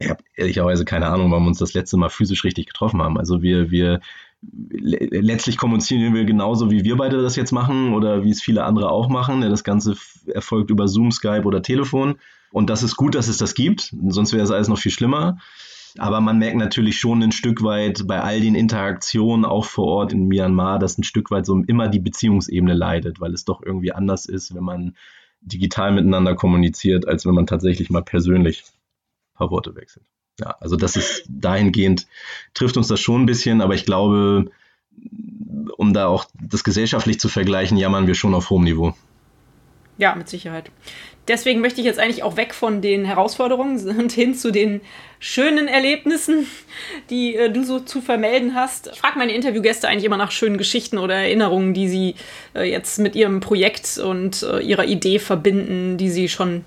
[0.00, 3.16] ich habe ehrlicherweise keine Ahnung, wann wir uns das letzte Mal physisch richtig getroffen haben.
[3.16, 4.00] Also wir, wir
[4.40, 8.90] letztlich kommunizieren wir genauso, wie wir beide das jetzt machen oder wie es viele andere
[8.90, 9.40] auch machen.
[9.40, 9.96] Das Ganze
[10.26, 12.18] erfolgt über Zoom, Skype oder Telefon.
[12.50, 15.38] Und das ist gut, dass es das gibt, sonst wäre es alles noch viel schlimmer.
[15.98, 20.12] Aber man merkt natürlich schon ein Stück weit bei all den Interaktionen auch vor Ort
[20.12, 23.92] in Myanmar, dass ein Stück weit so immer die Beziehungsebene leidet, weil es doch irgendwie
[23.92, 24.96] anders ist, wenn man
[25.40, 30.04] digital miteinander kommuniziert, als wenn man tatsächlich mal persönlich ein paar Worte wechselt
[30.40, 32.06] ja, also das ist dahingehend,
[32.54, 34.50] trifft uns das schon ein bisschen, aber ich glaube,
[35.76, 38.94] um da auch das gesellschaftlich zu vergleichen, jammern wir schon auf hohem Niveau.
[39.96, 40.70] Ja, mit Sicherheit.
[41.26, 44.80] Deswegen möchte ich jetzt eigentlich auch weg von den Herausforderungen und hin zu den
[45.18, 46.46] schönen Erlebnissen,
[47.10, 48.90] die äh, du so zu vermelden hast.
[48.92, 52.14] Ich frage meine Interviewgäste eigentlich immer nach schönen Geschichten oder Erinnerungen, die sie
[52.54, 56.64] äh, jetzt mit ihrem Projekt und äh, ihrer Idee verbinden, die sie schon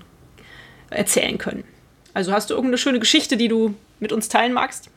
[0.90, 1.64] erzählen können.
[2.14, 4.90] Also hast du irgendeine schöne Geschichte, die du mit uns teilen magst?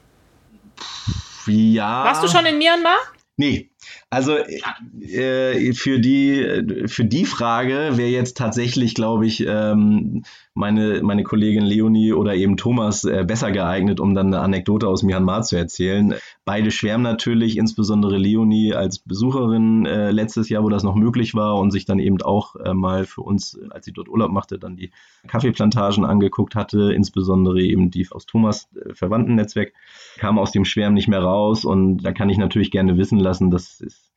[1.48, 2.06] Ja.
[2.06, 2.98] Warst du schon in Myanmar?
[3.38, 3.70] Nee,
[4.10, 10.24] also äh, für, die, für die Frage wäre jetzt tatsächlich, glaube ich, ähm,
[10.56, 15.04] meine, meine Kollegin Leonie oder eben Thomas äh, besser geeignet, um dann eine Anekdote aus
[15.04, 16.16] Myanmar zu erzählen.
[16.46, 21.58] Beide schwärmen natürlich, insbesondere Leonie als Besucherin äh, letztes Jahr, wo das noch möglich war
[21.58, 24.78] und sich dann eben auch äh, mal für uns, als sie dort Urlaub machte, dann
[24.78, 24.92] die
[25.28, 29.74] Kaffeeplantagen angeguckt hatte, insbesondere eben die aus Thomas äh, Verwandtennetzwerk,
[30.18, 33.52] kam aus dem Schwärmen nicht mehr raus und da kann ich natürlich gerne wissen lassen,
[33.52, 34.15] dass es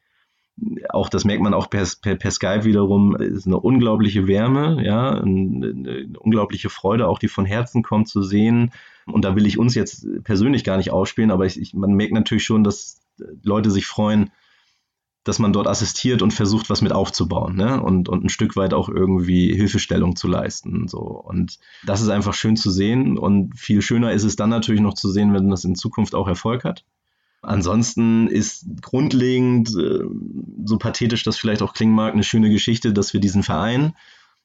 [0.90, 5.10] auch das merkt man auch per, per, per Skype wiederum, ist eine unglaubliche Wärme, ja,
[5.10, 8.72] eine, eine, unglaubliche Freude, auch die von Herzen kommt zu sehen.
[9.06, 12.12] Und da will ich uns jetzt persönlich gar nicht ausspielen, aber ich, ich, man merkt
[12.12, 13.00] natürlich schon, dass
[13.42, 14.30] Leute sich freuen,
[15.24, 17.82] dass man dort assistiert und versucht, was mit aufzubauen, ne?
[17.82, 20.88] Und, und ein Stück weit auch irgendwie Hilfestellung zu leisten.
[20.88, 21.00] So.
[21.00, 23.18] Und das ist einfach schön zu sehen.
[23.18, 26.28] Und viel schöner ist es dann natürlich noch zu sehen, wenn das in Zukunft auch
[26.28, 26.84] Erfolg hat.
[27.48, 30.04] Ansonsten ist grundlegend, äh,
[30.66, 33.94] so pathetisch das vielleicht auch klingen mag, eine schöne Geschichte, dass wir diesen Verein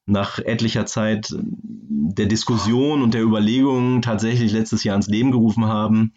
[0.06, 6.14] nach etlicher Zeit der Diskussion und der Überlegungen tatsächlich letztes Jahr ins Leben gerufen haben,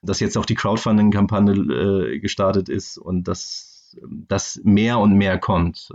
[0.00, 5.90] dass jetzt auch die Crowdfunding-Kampagne äh, gestartet ist und dass das mehr und mehr kommt.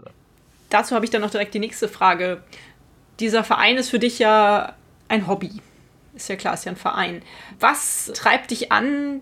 [0.69, 2.43] Dazu habe ich dann noch direkt die nächste Frage.
[3.19, 4.75] dieser Verein ist für dich ja
[5.07, 5.53] ein Hobby.
[6.13, 7.23] Ist ja klar, ist ja ein Verein.
[7.59, 9.21] Was treibt dich an,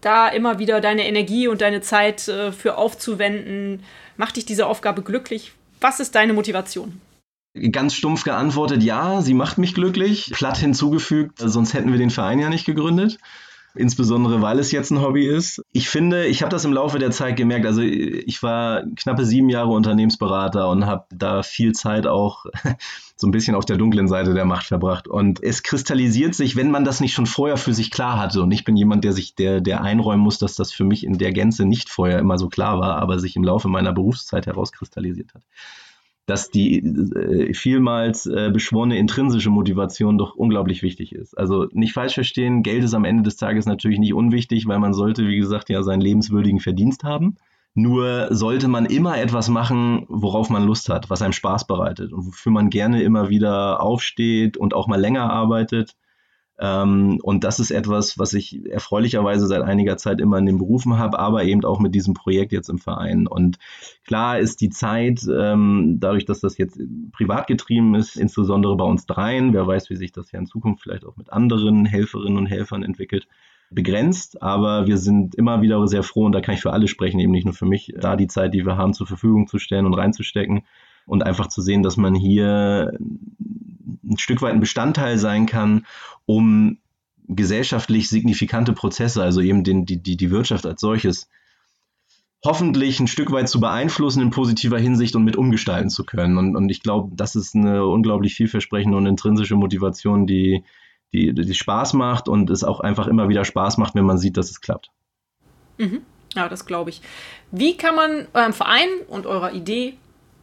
[0.00, 3.82] da immer wieder deine Energie und deine Zeit äh, für aufzuwenden?
[4.16, 5.52] Macht dich diese Aufgabe glücklich?
[5.80, 7.00] Was ist deine Motivation?
[7.72, 10.30] Ganz stumpf geantwortet, ja, sie macht mich glücklich.
[10.32, 13.18] Platt hinzugefügt, sonst hätten wir den Verein ja nicht gegründet
[13.76, 15.62] insbesondere weil es jetzt ein Hobby ist.
[15.72, 17.66] Ich finde, ich habe das im Laufe der Zeit gemerkt.
[17.66, 22.46] Also ich war knappe sieben Jahre Unternehmensberater und habe da viel Zeit auch
[23.16, 25.08] so ein bisschen auf der dunklen Seite der Macht verbracht.
[25.08, 28.42] Und es kristallisiert sich, wenn man das nicht schon vorher für sich klar hatte.
[28.42, 31.18] Und ich bin jemand, der sich, der, der einräumen muss, dass das für mich in
[31.18, 35.34] der Gänze nicht vorher immer so klar war, aber sich im Laufe meiner Berufszeit herauskristallisiert
[35.34, 35.42] hat
[36.26, 41.38] dass die äh, vielmals äh, beschworene intrinsische Motivation doch unglaublich wichtig ist.
[41.38, 44.92] Also nicht falsch verstehen, Geld ist am Ende des Tages natürlich nicht unwichtig, weil man
[44.92, 47.36] sollte, wie gesagt, ja seinen lebenswürdigen Verdienst haben.
[47.74, 52.26] Nur sollte man immer etwas machen, worauf man Lust hat, was einem Spaß bereitet und
[52.26, 55.94] wofür man gerne immer wieder aufsteht und auch mal länger arbeitet
[56.58, 61.18] und das ist etwas, was ich erfreulicherweise seit einiger Zeit immer in den Berufen habe,
[61.18, 63.26] aber eben auch mit diesem Projekt jetzt im Verein.
[63.26, 63.58] Und
[64.06, 66.80] klar ist die Zeit, ähm, dadurch, dass das jetzt
[67.12, 70.82] privat getrieben ist, insbesondere bei uns dreien, wer weiß, wie sich das ja in Zukunft
[70.82, 73.28] vielleicht auch mit anderen Helferinnen und Helfern entwickelt,
[73.70, 77.20] begrenzt, aber wir sind immer wieder sehr froh und da kann ich für alle sprechen,
[77.20, 79.86] eben nicht nur für mich, da die Zeit, die wir haben, zur Verfügung zu stellen
[79.86, 80.62] und reinzustecken
[81.06, 85.86] und einfach zu sehen, dass man hier ein Stück weit ein Bestandteil sein kann,
[86.26, 86.78] um
[87.28, 91.28] gesellschaftlich signifikante Prozesse, also eben den, die, die, die Wirtschaft als solches,
[92.44, 96.38] hoffentlich ein Stück weit zu beeinflussen in positiver Hinsicht und mit umgestalten zu können.
[96.38, 100.64] Und, und ich glaube, das ist eine unglaublich vielversprechende und intrinsische Motivation, die,
[101.12, 104.36] die, die Spaß macht und es auch einfach immer wieder Spaß macht, wenn man sieht,
[104.36, 104.90] dass es klappt.
[105.78, 106.02] Mhm.
[106.34, 107.00] Ja, das glaube ich.
[107.50, 109.94] Wie kann man eurem Verein und eurer Idee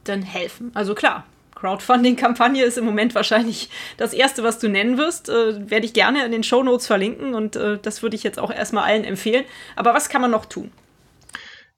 [0.07, 0.71] denn helfen?
[0.73, 5.29] Also klar, Crowdfunding-Kampagne ist im Moment wahrscheinlich das Erste, was du nennen wirst.
[5.29, 8.39] Äh, Werde ich gerne in den Show Notes verlinken und äh, das würde ich jetzt
[8.39, 9.45] auch erstmal allen empfehlen.
[9.75, 10.71] Aber was kann man noch tun?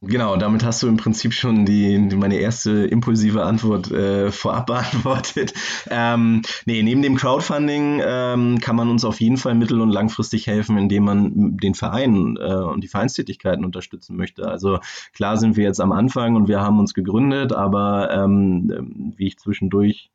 [0.08, 5.54] Genau, damit hast du im Prinzip schon die, meine erste impulsive Antwort äh, vorab beantwortet.
[5.89, 10.46] Ähm, nee, neben dem Crowdfunding ähm, kann man uns auf jeden Fall mittel- und langfristig
[10.46, 14.48] helfen, indem man den Verein äh, und die Vereinstätigkeiten unterstützen möchte.
[14.48, 14.80] Also
[15.13, 19.38] klar sind wir jetzt am Anfang und wir haben uns gegründet, aber ähm, wie ich
[19.39, 20.12] zwischendurch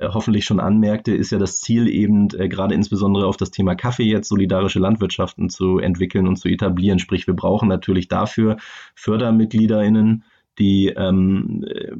[0.00, 4.04] hoffentlich schon anmerkte, ist ja das Ziel eben äh, gerade insbesondere auf das Thema Kaffee
[4.04, 6.98] jetzt solidarische Landwirtschaften zu entwickeln und zu etablieren.
[6.98, 8.56] Sprich, wir brauchen natürlich dafür
[8.94, 10.24] FördermitgliederInnen,
[10.58, 11.92] die ähm, äh,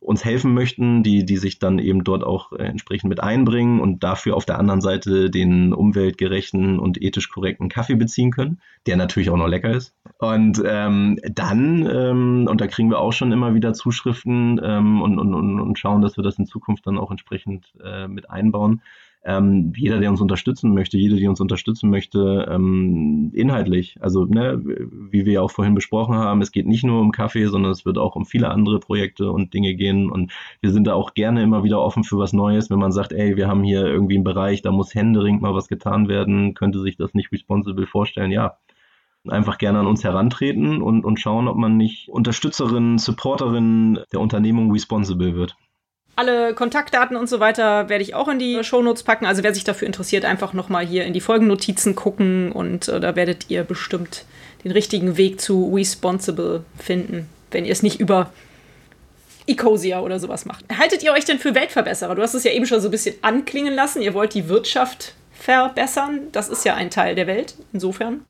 [0.00, 4.02] uns helfen möchten, die, die sich dann eben dort auch äh, entsprechend mit einbringen und
[4.02, 9.30] dafür auf der anderen Seite den umweltgerechten und ethisch korrekten Kaffee beziehen können, der natürlich
[9.30, 9.94] auch noch lecker ist.
[10.22, 15.18] Und ähm, dann, ähm, und da kriegen wir auch schon immer wieder Zuschriften ähm, und,
[15.18, 18.82] und, und schauen, dass wir das in Zukunft dann auch entsprechend äh, mit einbauen,
[19.24, 23.96] ähm, jeder, der uns unterstützen möchte, jede, die uns unterstützen möchte, ähm, inhaltlich.
[24.00, 27.46] Also, ne, wie wir ja auch vorhin besprochen haben, es geht nicht nur um Kaffee,
[27.46, 30.08] sondern es wird auch um viele andere Projekte und Dinge gehen.
[30.08, 30.30] Und
[30.60, 32.70] wir sind da auch gerne immer wieder offen für was Neues.
[32.70, 35.66] Wenn man sagt, ey, wir haben hier irgendwie einen Bereich, da muss händeringend mal was
[35.66, 38.56] getan werden, könnte sich das nicht responsible vorstellen, ja.
[39.28, 44.72] Einfach gerne an uns herantreten und, und schauen, ob man nicht Unterstützerin, Supporterin der Unternehmung
[44.72, 45.56] responsible wird.
[46.14, 49.24] Alle Kontaktdaten und so weiter werde ich auch in die Shownotes packen.
[49.24, 53.16] Also wer sich dafür interessiert, einfach nochmal hier in die Folgennotizen gucken und äh, da
[53.16, 54.24] werdet ihr bestimmt
[54.64, 58.30] den richtigen Weg zu Responsible finden, wenn ihr es nicht über
[59.46, 60.64] Ecosia oder sowas macht.
[60.76, 62.14] Haltet ihr euch denn für Weltverbesserer?
[62.14, 64.02] Du hast es ja eben schon so ein bisschen anklingen lassen.
[64.02, 66.28] Ihr wollt die Wirtschaft verbessern.
[66.32, 68.24] Das ist ja ein Teil der Welt, insofern.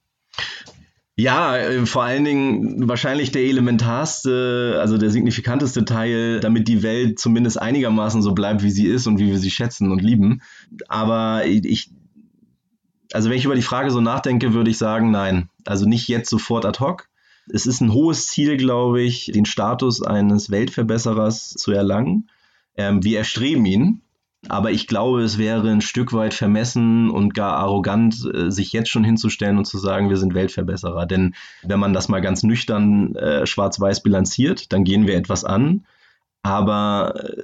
[1.16, 7.18] Ja, äh, vor allen Dingen wahrscheinlich der elementarste, also der signifikanteste Teil, damit die Welt
[7.18, 10.40] zumindest einigermaßen so bleibt, wie sie ist und wie wir sie schätzen und lieben.
[10.88, 11.90] Aber ich,
[13.12, 15.50] also wenn ich über die Frage so nachdenke, würde ich sagen, nein.
[15.66, 17.08] Also nicht jetzt sofort ad hoc.
[17.46, 22.30] Es ist ein hohes Ziel, glaube ich, den Status eines Weltverbesserers zu erlangen.
[22.76, 24.00] Ähm, wir erstreben ihn.
[24.48, 28.90] Aber ich glaube, es wäre ein Stück weit vermessen und gar arrogant, äh, sich jetzt
[28.90, 31.06] schon hinzustellen und zu sagen, wir sind Weltverbesserer.
[31.06, 35.86] Denn wenn man das mal ganz nüchtern äh, schwarz-weiß bilanziert, dann gehen wir etwas an.
[36.42, 37.42] Aber äh,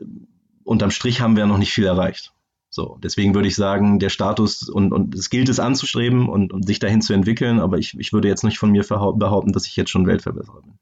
[0.64, 2.32] unterm Strich haben wir noch nicht viel erreicht.
[2.70, 6.66] So, deswegen würde ich sagen, der Status und, und es gilt es anzustreben und, und
[6.66, 9.74] sich dahin zu entwickeln, aber ich, ich würde jetzt nicht von mir behaupten, dass ich
[9.76, 10.74] jetzt schon Weltverbesserer bin.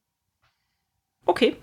[1.27, 1.57] Okay,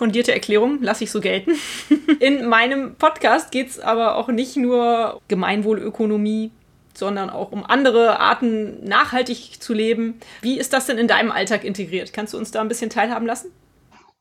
[0.00, 1.52] fundierte Erklärung, lasse ich so gelten.
[2.20, 6.52] In meinem Podcast geht es aber auch nicht nur Gemeinwohlökonomie,
[6.94, 10.14] sondern auch um andere Arten nachhaltig zu leben.
[10.40, 12.14] Wie ist das denn in deinem Alltag integriert?
[12.14, 13.50] Kannst du uns da ein bisschen teilhaben lassen?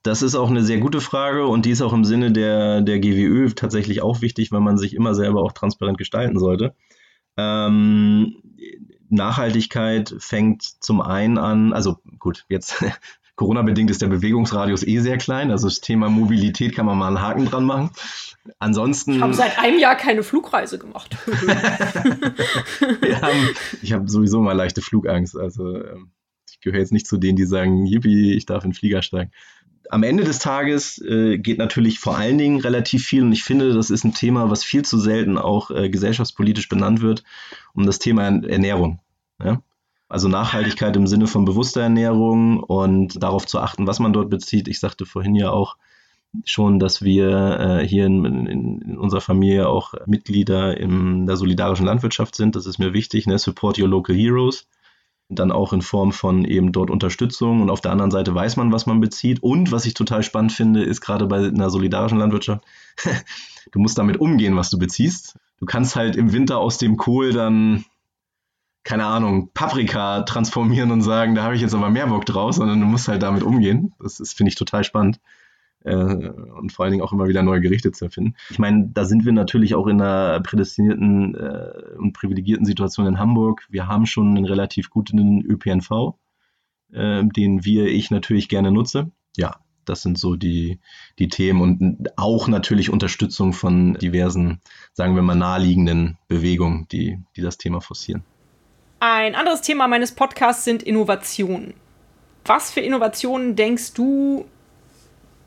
[0.04, 3.00] Das ist auch eine sehr gute Frage und die ist auch im Sinne der, der
[3.00, 6.76] GWÖ tatsächlich auch wichtig, weil man sich immer selber auch transparent gestalten sollte.
[7.38, 8.36] Ähm,
[9.08, 12.84] Nachhaltigkeit fängt zum einen an, also gut, jetzt
[13.40, 17.22] Corona-bedingt ist der Bewegungsradius eh sehr klein, also das Thema Mobilität kann man mal einen
[17.22, 17.92] Haken dran machen.
[18.58, 19.14] Ansonsten.
[19.14, 21.16] Ich habe seit einem Jahr keine Flugreise gemacht.
[23.22, 23.50] haben,
[23.82, 26.12] ich habe sowieso mal leichte Flugangst, also ähm,
[26.52, 29.32] ich gehöre jetzt nicht zu denen, die sagen, yippie, ich darf in den Flieger steigen.
[29.90, 33.74] Am Ende des Tages äh, geht natürlich vor allen Dingen relativ viel und ich finde,
[33.74, 37.24] das ist ein Thema, was viel zu selten auch äh, gesellschaftspolitisch benannt wird,
[37.74, 39.00] um das Thema Ernährung.
[39.42, 39.62] Ja?
[40.10, 44.68] Also Nachhaltigkeit im Sinne von bewusster Ernährung und darauf zu achten, was man dort bezieht.
[44.68, 45.78] Ich sagte vorhin ja auch
[46.46, 51.86] schon, dass wir äh, hier in, in, in, unserer Familie auch Mitglieder in der solidarischen
[51.86, 52.56] Landwirtschaft sind.
[52.56, 53.28] Das ist mir wichtig.
[53.28, 53.38] Ne?
[53.38, 54.68] Support your local heroes.
[55.30, 58.72] Dann auch in Form von eben dort Unterstützung und auf der anderen Seite weiß man,
[58.72, 59.44] was man bezieht.
[59.44, 62.64] Und was ich total spannend finde, ist gerade bei einer solidarischen Landwirtschaft,
[63.72, 65.38] du musst damit umgehen, was du beziehst.
[65.60, 67.86] Du kannst halt im Winter aus dem Kohl dann
[68.84, 72.80] keine Ahnung, Paprika transformieren und sagen, da habe ich jetzt aber mehr Bock draus, sondern
[72.80, 73.94] du musst halt damit umgehen.
[74.00, 75.20] Das finde ich, total spannend.
[75.84, 78.36] Äh, und vor allen Dingen auch immer wieder neue Gerichte zu erfinden.
[78.50, 83.20] Ich meine, da sind wir natürlich auch in einer prädestinierten äh, und privilegierten Situation in
[83.20, 83.66] Hamburg.
[83.70, 86.16] Wir haben schon einen relativ guten ÖPNV,
[86.92, 89.12] äh, den wir, ich natürlich gerne nutze.
[89.38, 90.80] Ja, das sind so die,
[91.18, 94.60] die Themen und auch natürlich Unterstützung von diversen,
[94.94, 98.24] sagen wir mal, naheliegenden Bewegungen, die, die das Thema forcieren.
[99.00, 101.74] Ein anderes Thema meines Podcasts sind Innovationen.
[102.46, 104.46] Was für Innovationen denkst du,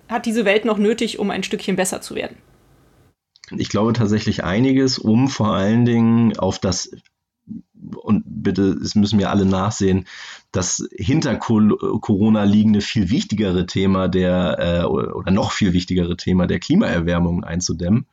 [0.09, 2.37] hat diese Welt noch nötig, um ein Stückchen besser zu werden?
[3.51, 6.91] Ich glaube tatsächlich einiges, um vor allen Dingen auf das
[7.97, 10.07] und bitte, es müssen wir alle nachsehen,
[10.53, 16.61] das hinter Corona liegende viel wichtigere Thema der äh, oder noch viel wichtigere Thema der
[16.61, 18.07] Klimaerwärmung einzudämmen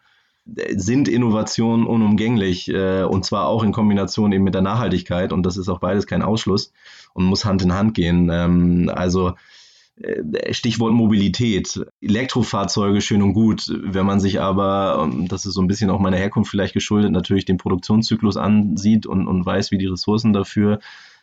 [0.76, 5.58] sind Innovationen unumgänglich äh, und zwar auch in Kombination eben mit der Nachhaltigkeit und das
[5.58, 6.72] ist auch beides kein Ausschluss
[7.14, 8.30] und muss Hand in Hand gehen.
[8.32, 9.34] Ähm, also
[10.02, 11.86] äh, Stichwort Mobilität.
[12.02, 13.72] Elektrofahrzeuge schön und gut.
[13.84, 17.12] Wenn man sich aber, ähm, das ist so ein bisschen auch meiner Herkunft vielleicht geschuldet,
[17.12, 20.80] natürlich den Produktionszyklus ansieht und, und weiß, wie die Ressourcen dafür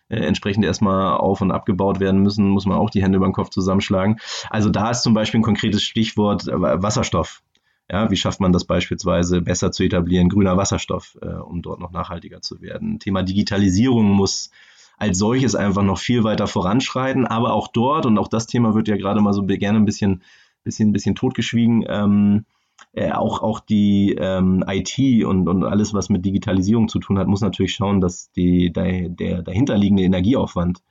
[0.09, 3.33] äh, entsprechend erstmal auf und abgebaut werden müssen, muss man auch die Hände über den
[3.33, 4.19] Kopf zusammenschlagen.
[4.51, 7.43] Also da ist zum Beispiel ein konkretes Stichwort äh, Wasserstoff.
[7.91, 11.93] Ja, wie schafft man das beispielsweise besser zu etablieren, grüner Wasserstoff, äh, um dort noch
[11.93, 12.99] nachhaltiger zu werden?
[12.99, 14.51] Thema Digitalisierung muss
[14.99, 18.89] als solches einfach noch viel weiter voranschreiten, aber auch dort, und auch das Thema wird
[18.89, 20.23] ja gerade mal so gerne ein bisschen,
[20.65, 22.45] bisschen, bisschen totgeschwiegen, ähm,
[22.93, 27.29] äh, auch, auch die ähm, IT und, und alles, was mit Digitalisierung zu tun hat,
[27.29, 30.83] muss natürlich schauen, dass die, der, der dahinterliegende Energieaufwand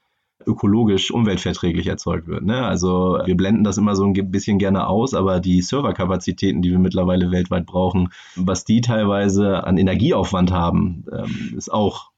[0.45, 2.43] ökologisch umweltverträglich erzeugt wird.
[2.43, 2.65] Ne?
[2.65, 6.79] Also wir blenden das immer so ein bisschen gerne aus, aber die Serverkapazitäten, die wir
[6.79, 12.11] mittlerweile weltweit brauchen, was die teilweise an Energieaufwand haben, ähm, ist auch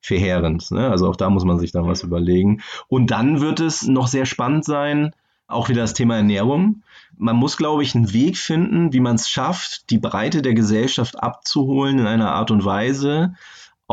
[0.00, 0.70] verheerend.
[0.70, 0.90] Ne?
[0.90, 2.60] Also auch da muss man sich dann was überlegen.
[2.88, 5.12] Und dann wird es noch sehr spannend sein,
[5.46, 6.82] auch wieder das Thema Ernährung.
[7.16, 11.22] Man muss, glaube ich, einen Weg finden, wie man es schafft, die Breite der Gesellschaft
[11.22, 13.34] abzuholen in einer Art und Weise,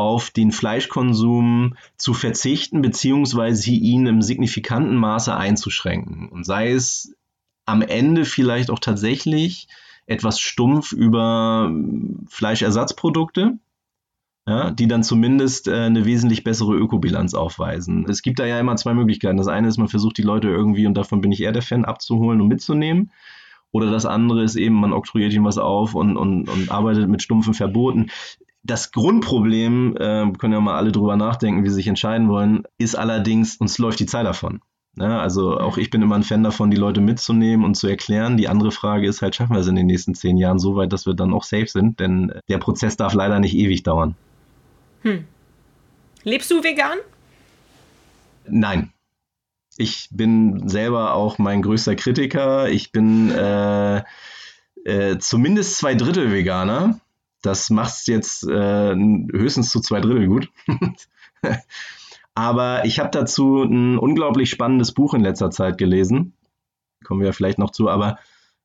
[0.00, 6.30] auf den Fleischkonsum zu verzichten, beziehungsweise ihn im signifikanten Maße einzuschränken.
[6.30, 7.14] Und sei es
[7.66, 9.68] am Ende vielleicht auch tatsächlich
[10.06, 11.70] etwas stumpf über
[12.28, 13.58] Fleischersatzprodukte,
[14.48, 18.06] ja, die dann zumindest äh, eine wesentlich bessere Ökobilanz aufweisen.
[18.08, 19.36] Es gibt da ja immer zwei Möglichkeiten.
[19.36, 21.84] Das eine ist, man versucht die Leute irgendwie, und davon bin ich eher der Fan,
[21.84, 23.12] abzuholen und mitzunehmen.
[23.70, 27.22] Oder das andere ist eben, man oktroyiert ihm was auf und, und, und arbeitet mit
[27.22, 28.10] stumpfen Verboten
[28.62, 32.94] das Grundproblem, äh, können ja mal alle drüber nachdenken, wie sie sich entscheiden wollen, ist
[32.94, 34.60] allerdings, uns läuft die Zeit davon.
[34.96, 38.36] Ja, also auch ich bin immer ein Fan davon, die Leute mitzunehmen und zu erklären.
[38.36, 40.92] Die andere Frage ist halt, schaffen wir es in den nächsten zehn Jahren so weit,
[40.92, 42.00] dass wir dann auch safe sind?
[42.00, 44.16] Denn der Prozess darf leider nicht ewig dauern.
[45.02, 45.24] Hm.
[46.24, 46.98] Lebst du vegan?
[48.48, 48.92] Nein.
[49.76, 52.68] Ich bin selber auch mein größter Kritiker.
[52.68, 54.02] Ich bin äh,
[54.84, 57.00] äh, zumindest zwei Drittel Veganer.
[57.42, 60.50] Das macht es jetzt äh, höchstens zu zwei Drittel gut.
[62.34, 66.34] Aber ich habe dazu ein unglaublich spannendes Buch in letzter Zeit gelesen.
[67.04, 68.18] Kommen wir ja vielleicht noch zu, aber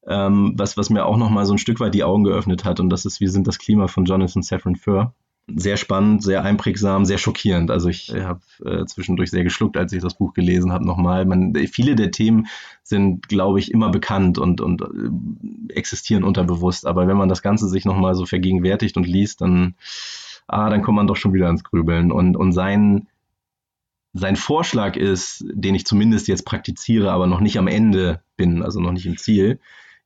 [0.05, 2.79] ähm, was, was mir auch noch mal so ein Stück weit die Augen geöffnet hat,
[2.79, 5.13] und das ist Wir sind das Klima von Jonathan Safran Foer
[5.47, 7.69] sehr spannend, sehr einprägsam, sehr schockierend.
[7.69, 11.25] Also ich habe äh, zwischendurch sehr geschluckt, als ich das Buch gelesen habe nochmal.
[11.25, 12.47] Man, viele der Themen
[12.83, 16.87] sind, glaube ich, immer bekannt und, und äh, existieren unterbewusst.
[16.87, 19.75] Aber wenn man das Ganze sich nochmal so vergegenwärtigt und liest, dann,
[20.47, 22.11] ah, dann kommt man doch schon wieder ins Grübeln.
[22.11, 23.07] Und, und sein,
[24.13, 28.79] sein Vorschlag ist, den ich zumindest jetzt praktiziere, aber noch nicht am Ende bin, also
[28.79, 29.59] noch nicht im Ziel,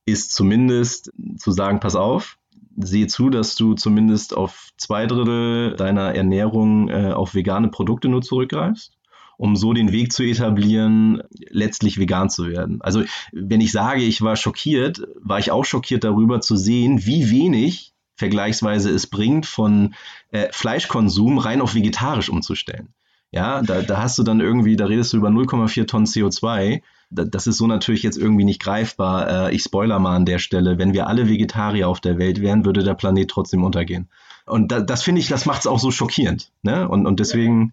[0.04, 2.36] ist zumindest zu sagen, pass auf,
[2.76, 8.22] sehe zu, dass du zumindest auf zwei Drittel deiner Ernährung äh, auf vegane Produkte nur
[8.22, 8.96] zurückgreifst
[9.40, 12.82] um so den Weg zu etablieren, letztlich vegan zu werden.
[12.82, 17.30] Also wenn ich sage, ich war schockiert, war ich auch schockiert darüber zu sehen, wie
[17.30, 19.94] wenig vergleichsweise es bringt, von
[20.30, 22.92] äh, Fleischkonsum rein auf vegetarisch umzustellen.
[23.32, 26.82] Ja, da, da hast du dann irgendwie, da redest du über 0,4 Tonnen CO2.
[27.10, 29.48] Das ist so natürlich jetzt irgendwie nicht greifbar.
[29.48, 30.78] Äh, ich spoiler mal an der Stelle.
[30.78, 34.08] Wenn wir alle Vegetarier auf der Welt wären, würde der Planet trotzdem untergehen.
[34.46, 36.52] Und da, das finde ich, das macht es auch so schockierend.
[36.62, 36.88] Ne?
[36.88, 37.72] Und, und deswegen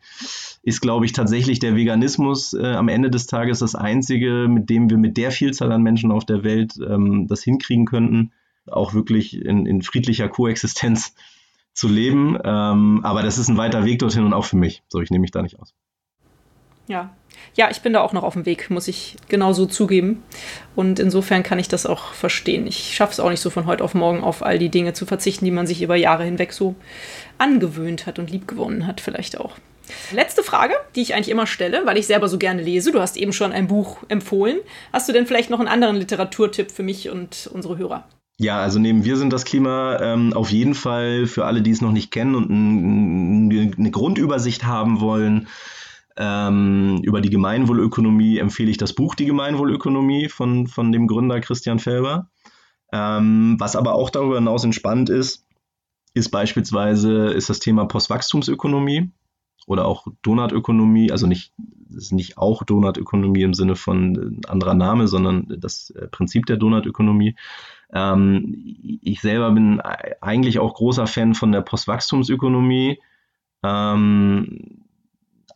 [0.64, 4.90] ist, glaube ich, tatsächlich der Veganismus äh, am Ende des Tages das Einzige, mit dem
[4.90, 8.32] wir mit der Vielzahl an Menschen auf der Welt ähm, das hinkriegen könnten,
[8.68, 11.16] auch wirklich in, in friedlicher Koexistenz
[11.74, 12.38] zu leben.
[12.44, 14.84] Ähm, aber das ist ein weiter Weg dorthin und auch für mich.
[14.88, 15.74] So, ich nehme mich da nicht aus.
[16.88, 17.12] Ja.
[17.56, 20.24] Ja, ich bin da auch noch auf dem Weg, muss ich genauso zugeben.
[20.76, 22.68] Und insofern kann ich das auch verstehen.
[22.68, 25.06] Ich schaffe es auch nicht so von heute auf morgen auf all die Dinge zu
[25.06, 26.76] verzichten, die man sich über Jahre hinweg so
[27.38, 29.56] angewöhnt hat und liebgewonnen hat, vielleicht auch.
[30.12, 32.92] Letzte Frage, die ich eigentlich immer stelle, weil ich selber so gerne lese.
[32.92, 34.58] Du hast eben schon ein Buch empfohlen.
[34.92, 38.06] Hast du denn vielleicht noch einen anderen Literaturtipp für mich und unsere Hörer?
[38.40, 41.82] Ja, also neben Wir sind das Klima ähm, auf jeden Fall für alle, die es
[41.82, 45.48] noch nicht kennen und ein, eine Grundübersicht haben wollen
[46.18, 51.80] ähm, über die Gemeinwohlökonomie, empfehle ich das Buch Die Gemeinwohlökonomie von, von dem Gründer Christian
[51.80, 52.30] Felber.
[52.92, 55.46] Ähm, was aber auch darüber hinaus entspannt ist,
[56.14, 59.12] ist beispielsweise ist das Thema Postwachstumsökonomie
[59.68, 61.54] oder auch Donutökonomie, also nicht,
[61.96, 67.36] ist nicht auch Donutökonomie im Sinne von anderer Name, sondern das äh, Prinzip der Donutökonomie.
[67.94, 68.56] Ähm,
[69.02, 69.82] ich selber bin
[70.22, 73.00] eigentlich auch großer Fan von der Postwachstumsökonomie.
[73.64, 74.87] Ähm,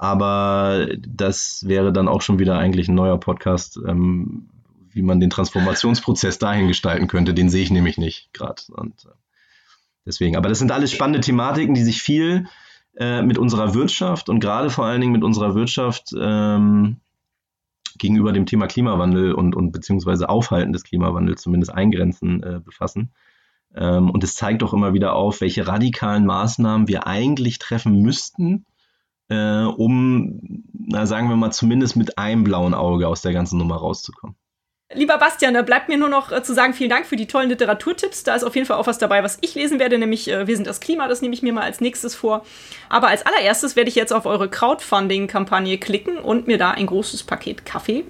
[0.02, 4.50] aber das wäre dann auch schon wieder eigentlich ein neuer Podcast, ähm,
[4.90, 7.36] wie man den Transformationsprozess dahin gestalten könnte.
[7.36, 8.64] Den sehe ich nämlich nicht gerade.
[8.72, 9.14] Und äh,
[10.04, 12.48] deswegen, aber das sind alles spannende Thematiken, die sich viel
[12.98, 16.98] äh, mit unserer Wirtschaft und gerade vor allen Dingen mit unserer Wirtschaft ähm,
[18.00, 23.12] gegenüber dem Thema Klimawandel und, und beziehungsweise Aufhalten des Klimawandels zumindest eingrenzen äh, befassen.
[23.76, 28.66] Ähm, und es zeigt auch immer wieder auf, welche radikalen Maßnahmen wir eigentlich treffen müssten,
[29.32, 33.78] äh, um, na, sagen wir mal, zumindest mit einem blauen Auge aus der ganzen Nummer
[33.78, 34.36] rauszukommen.
[34.94, 37.48] Lieber Bastian, da bleibt mir nur noch äh, zu sagen, vielen Dank für die tollen
[37.48, 38.24] Literaturtipps.
[38.24, 40.56] Da ist auf jeden Fall auch was dabei, was ich lesen werde, nämlich äh, Wir
[40.58, 42.44] sind das Klima, das nehme ich mir mal als nächstes vor.
[42.90, 47.24] Aber als allererstes werde ich jetzt auf eure Crowdfunding-Kampagne klicken und mir da ein großes
[47.24, 48.04] Paket Kaffee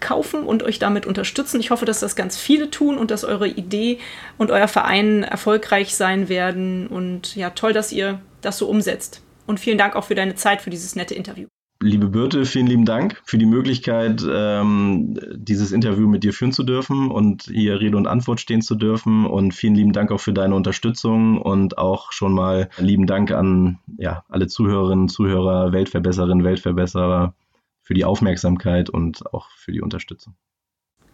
[0.00, 1.60] kaufen und euch damit unterstützen.
[1.60, 3.98] Ich hoffe, dass das ganz viele tun und dass eure Idee
[4.36, 6.88] und euer Verein erfolgreich sein werden.
[6.88, 9.22] Und ja, toll, dass ihr das so umsetzt.
[9.46, 11.48] Und vielen Dank auch für deine Zeit, für dieses nette Interview.
[11.80, 16.62] Liebe Birte, vielen lieben Dank für die Möglichkeit, ähm, dieses Interview mit dir führen zu
[16.62, 19.26] dürfen und hier Rede und Antwort stehen zu dürfen.
[19.26, 23.78] Und vielen lieben Dank auch für deine Unterstützung und auch schon mal lieben Dank an
[23.98, 27.34] ja, alle Zuhörerinnen, Zuhörer, Weltverbesserinnen, Weltverbesserer
[27.82, 30.34] für die Aufmerksamkeit und auch für die Unterstützung.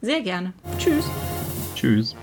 [0.01, 0.53] Sehr gerne.
[0.79, 1.11] Tschüss.
[1.75, 2.17] Tschüss.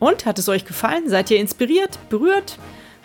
[0.00, 1.08] Und hat es euch gefallen?
[1.08, 2.58] Seid ihr inspiriert, berührt?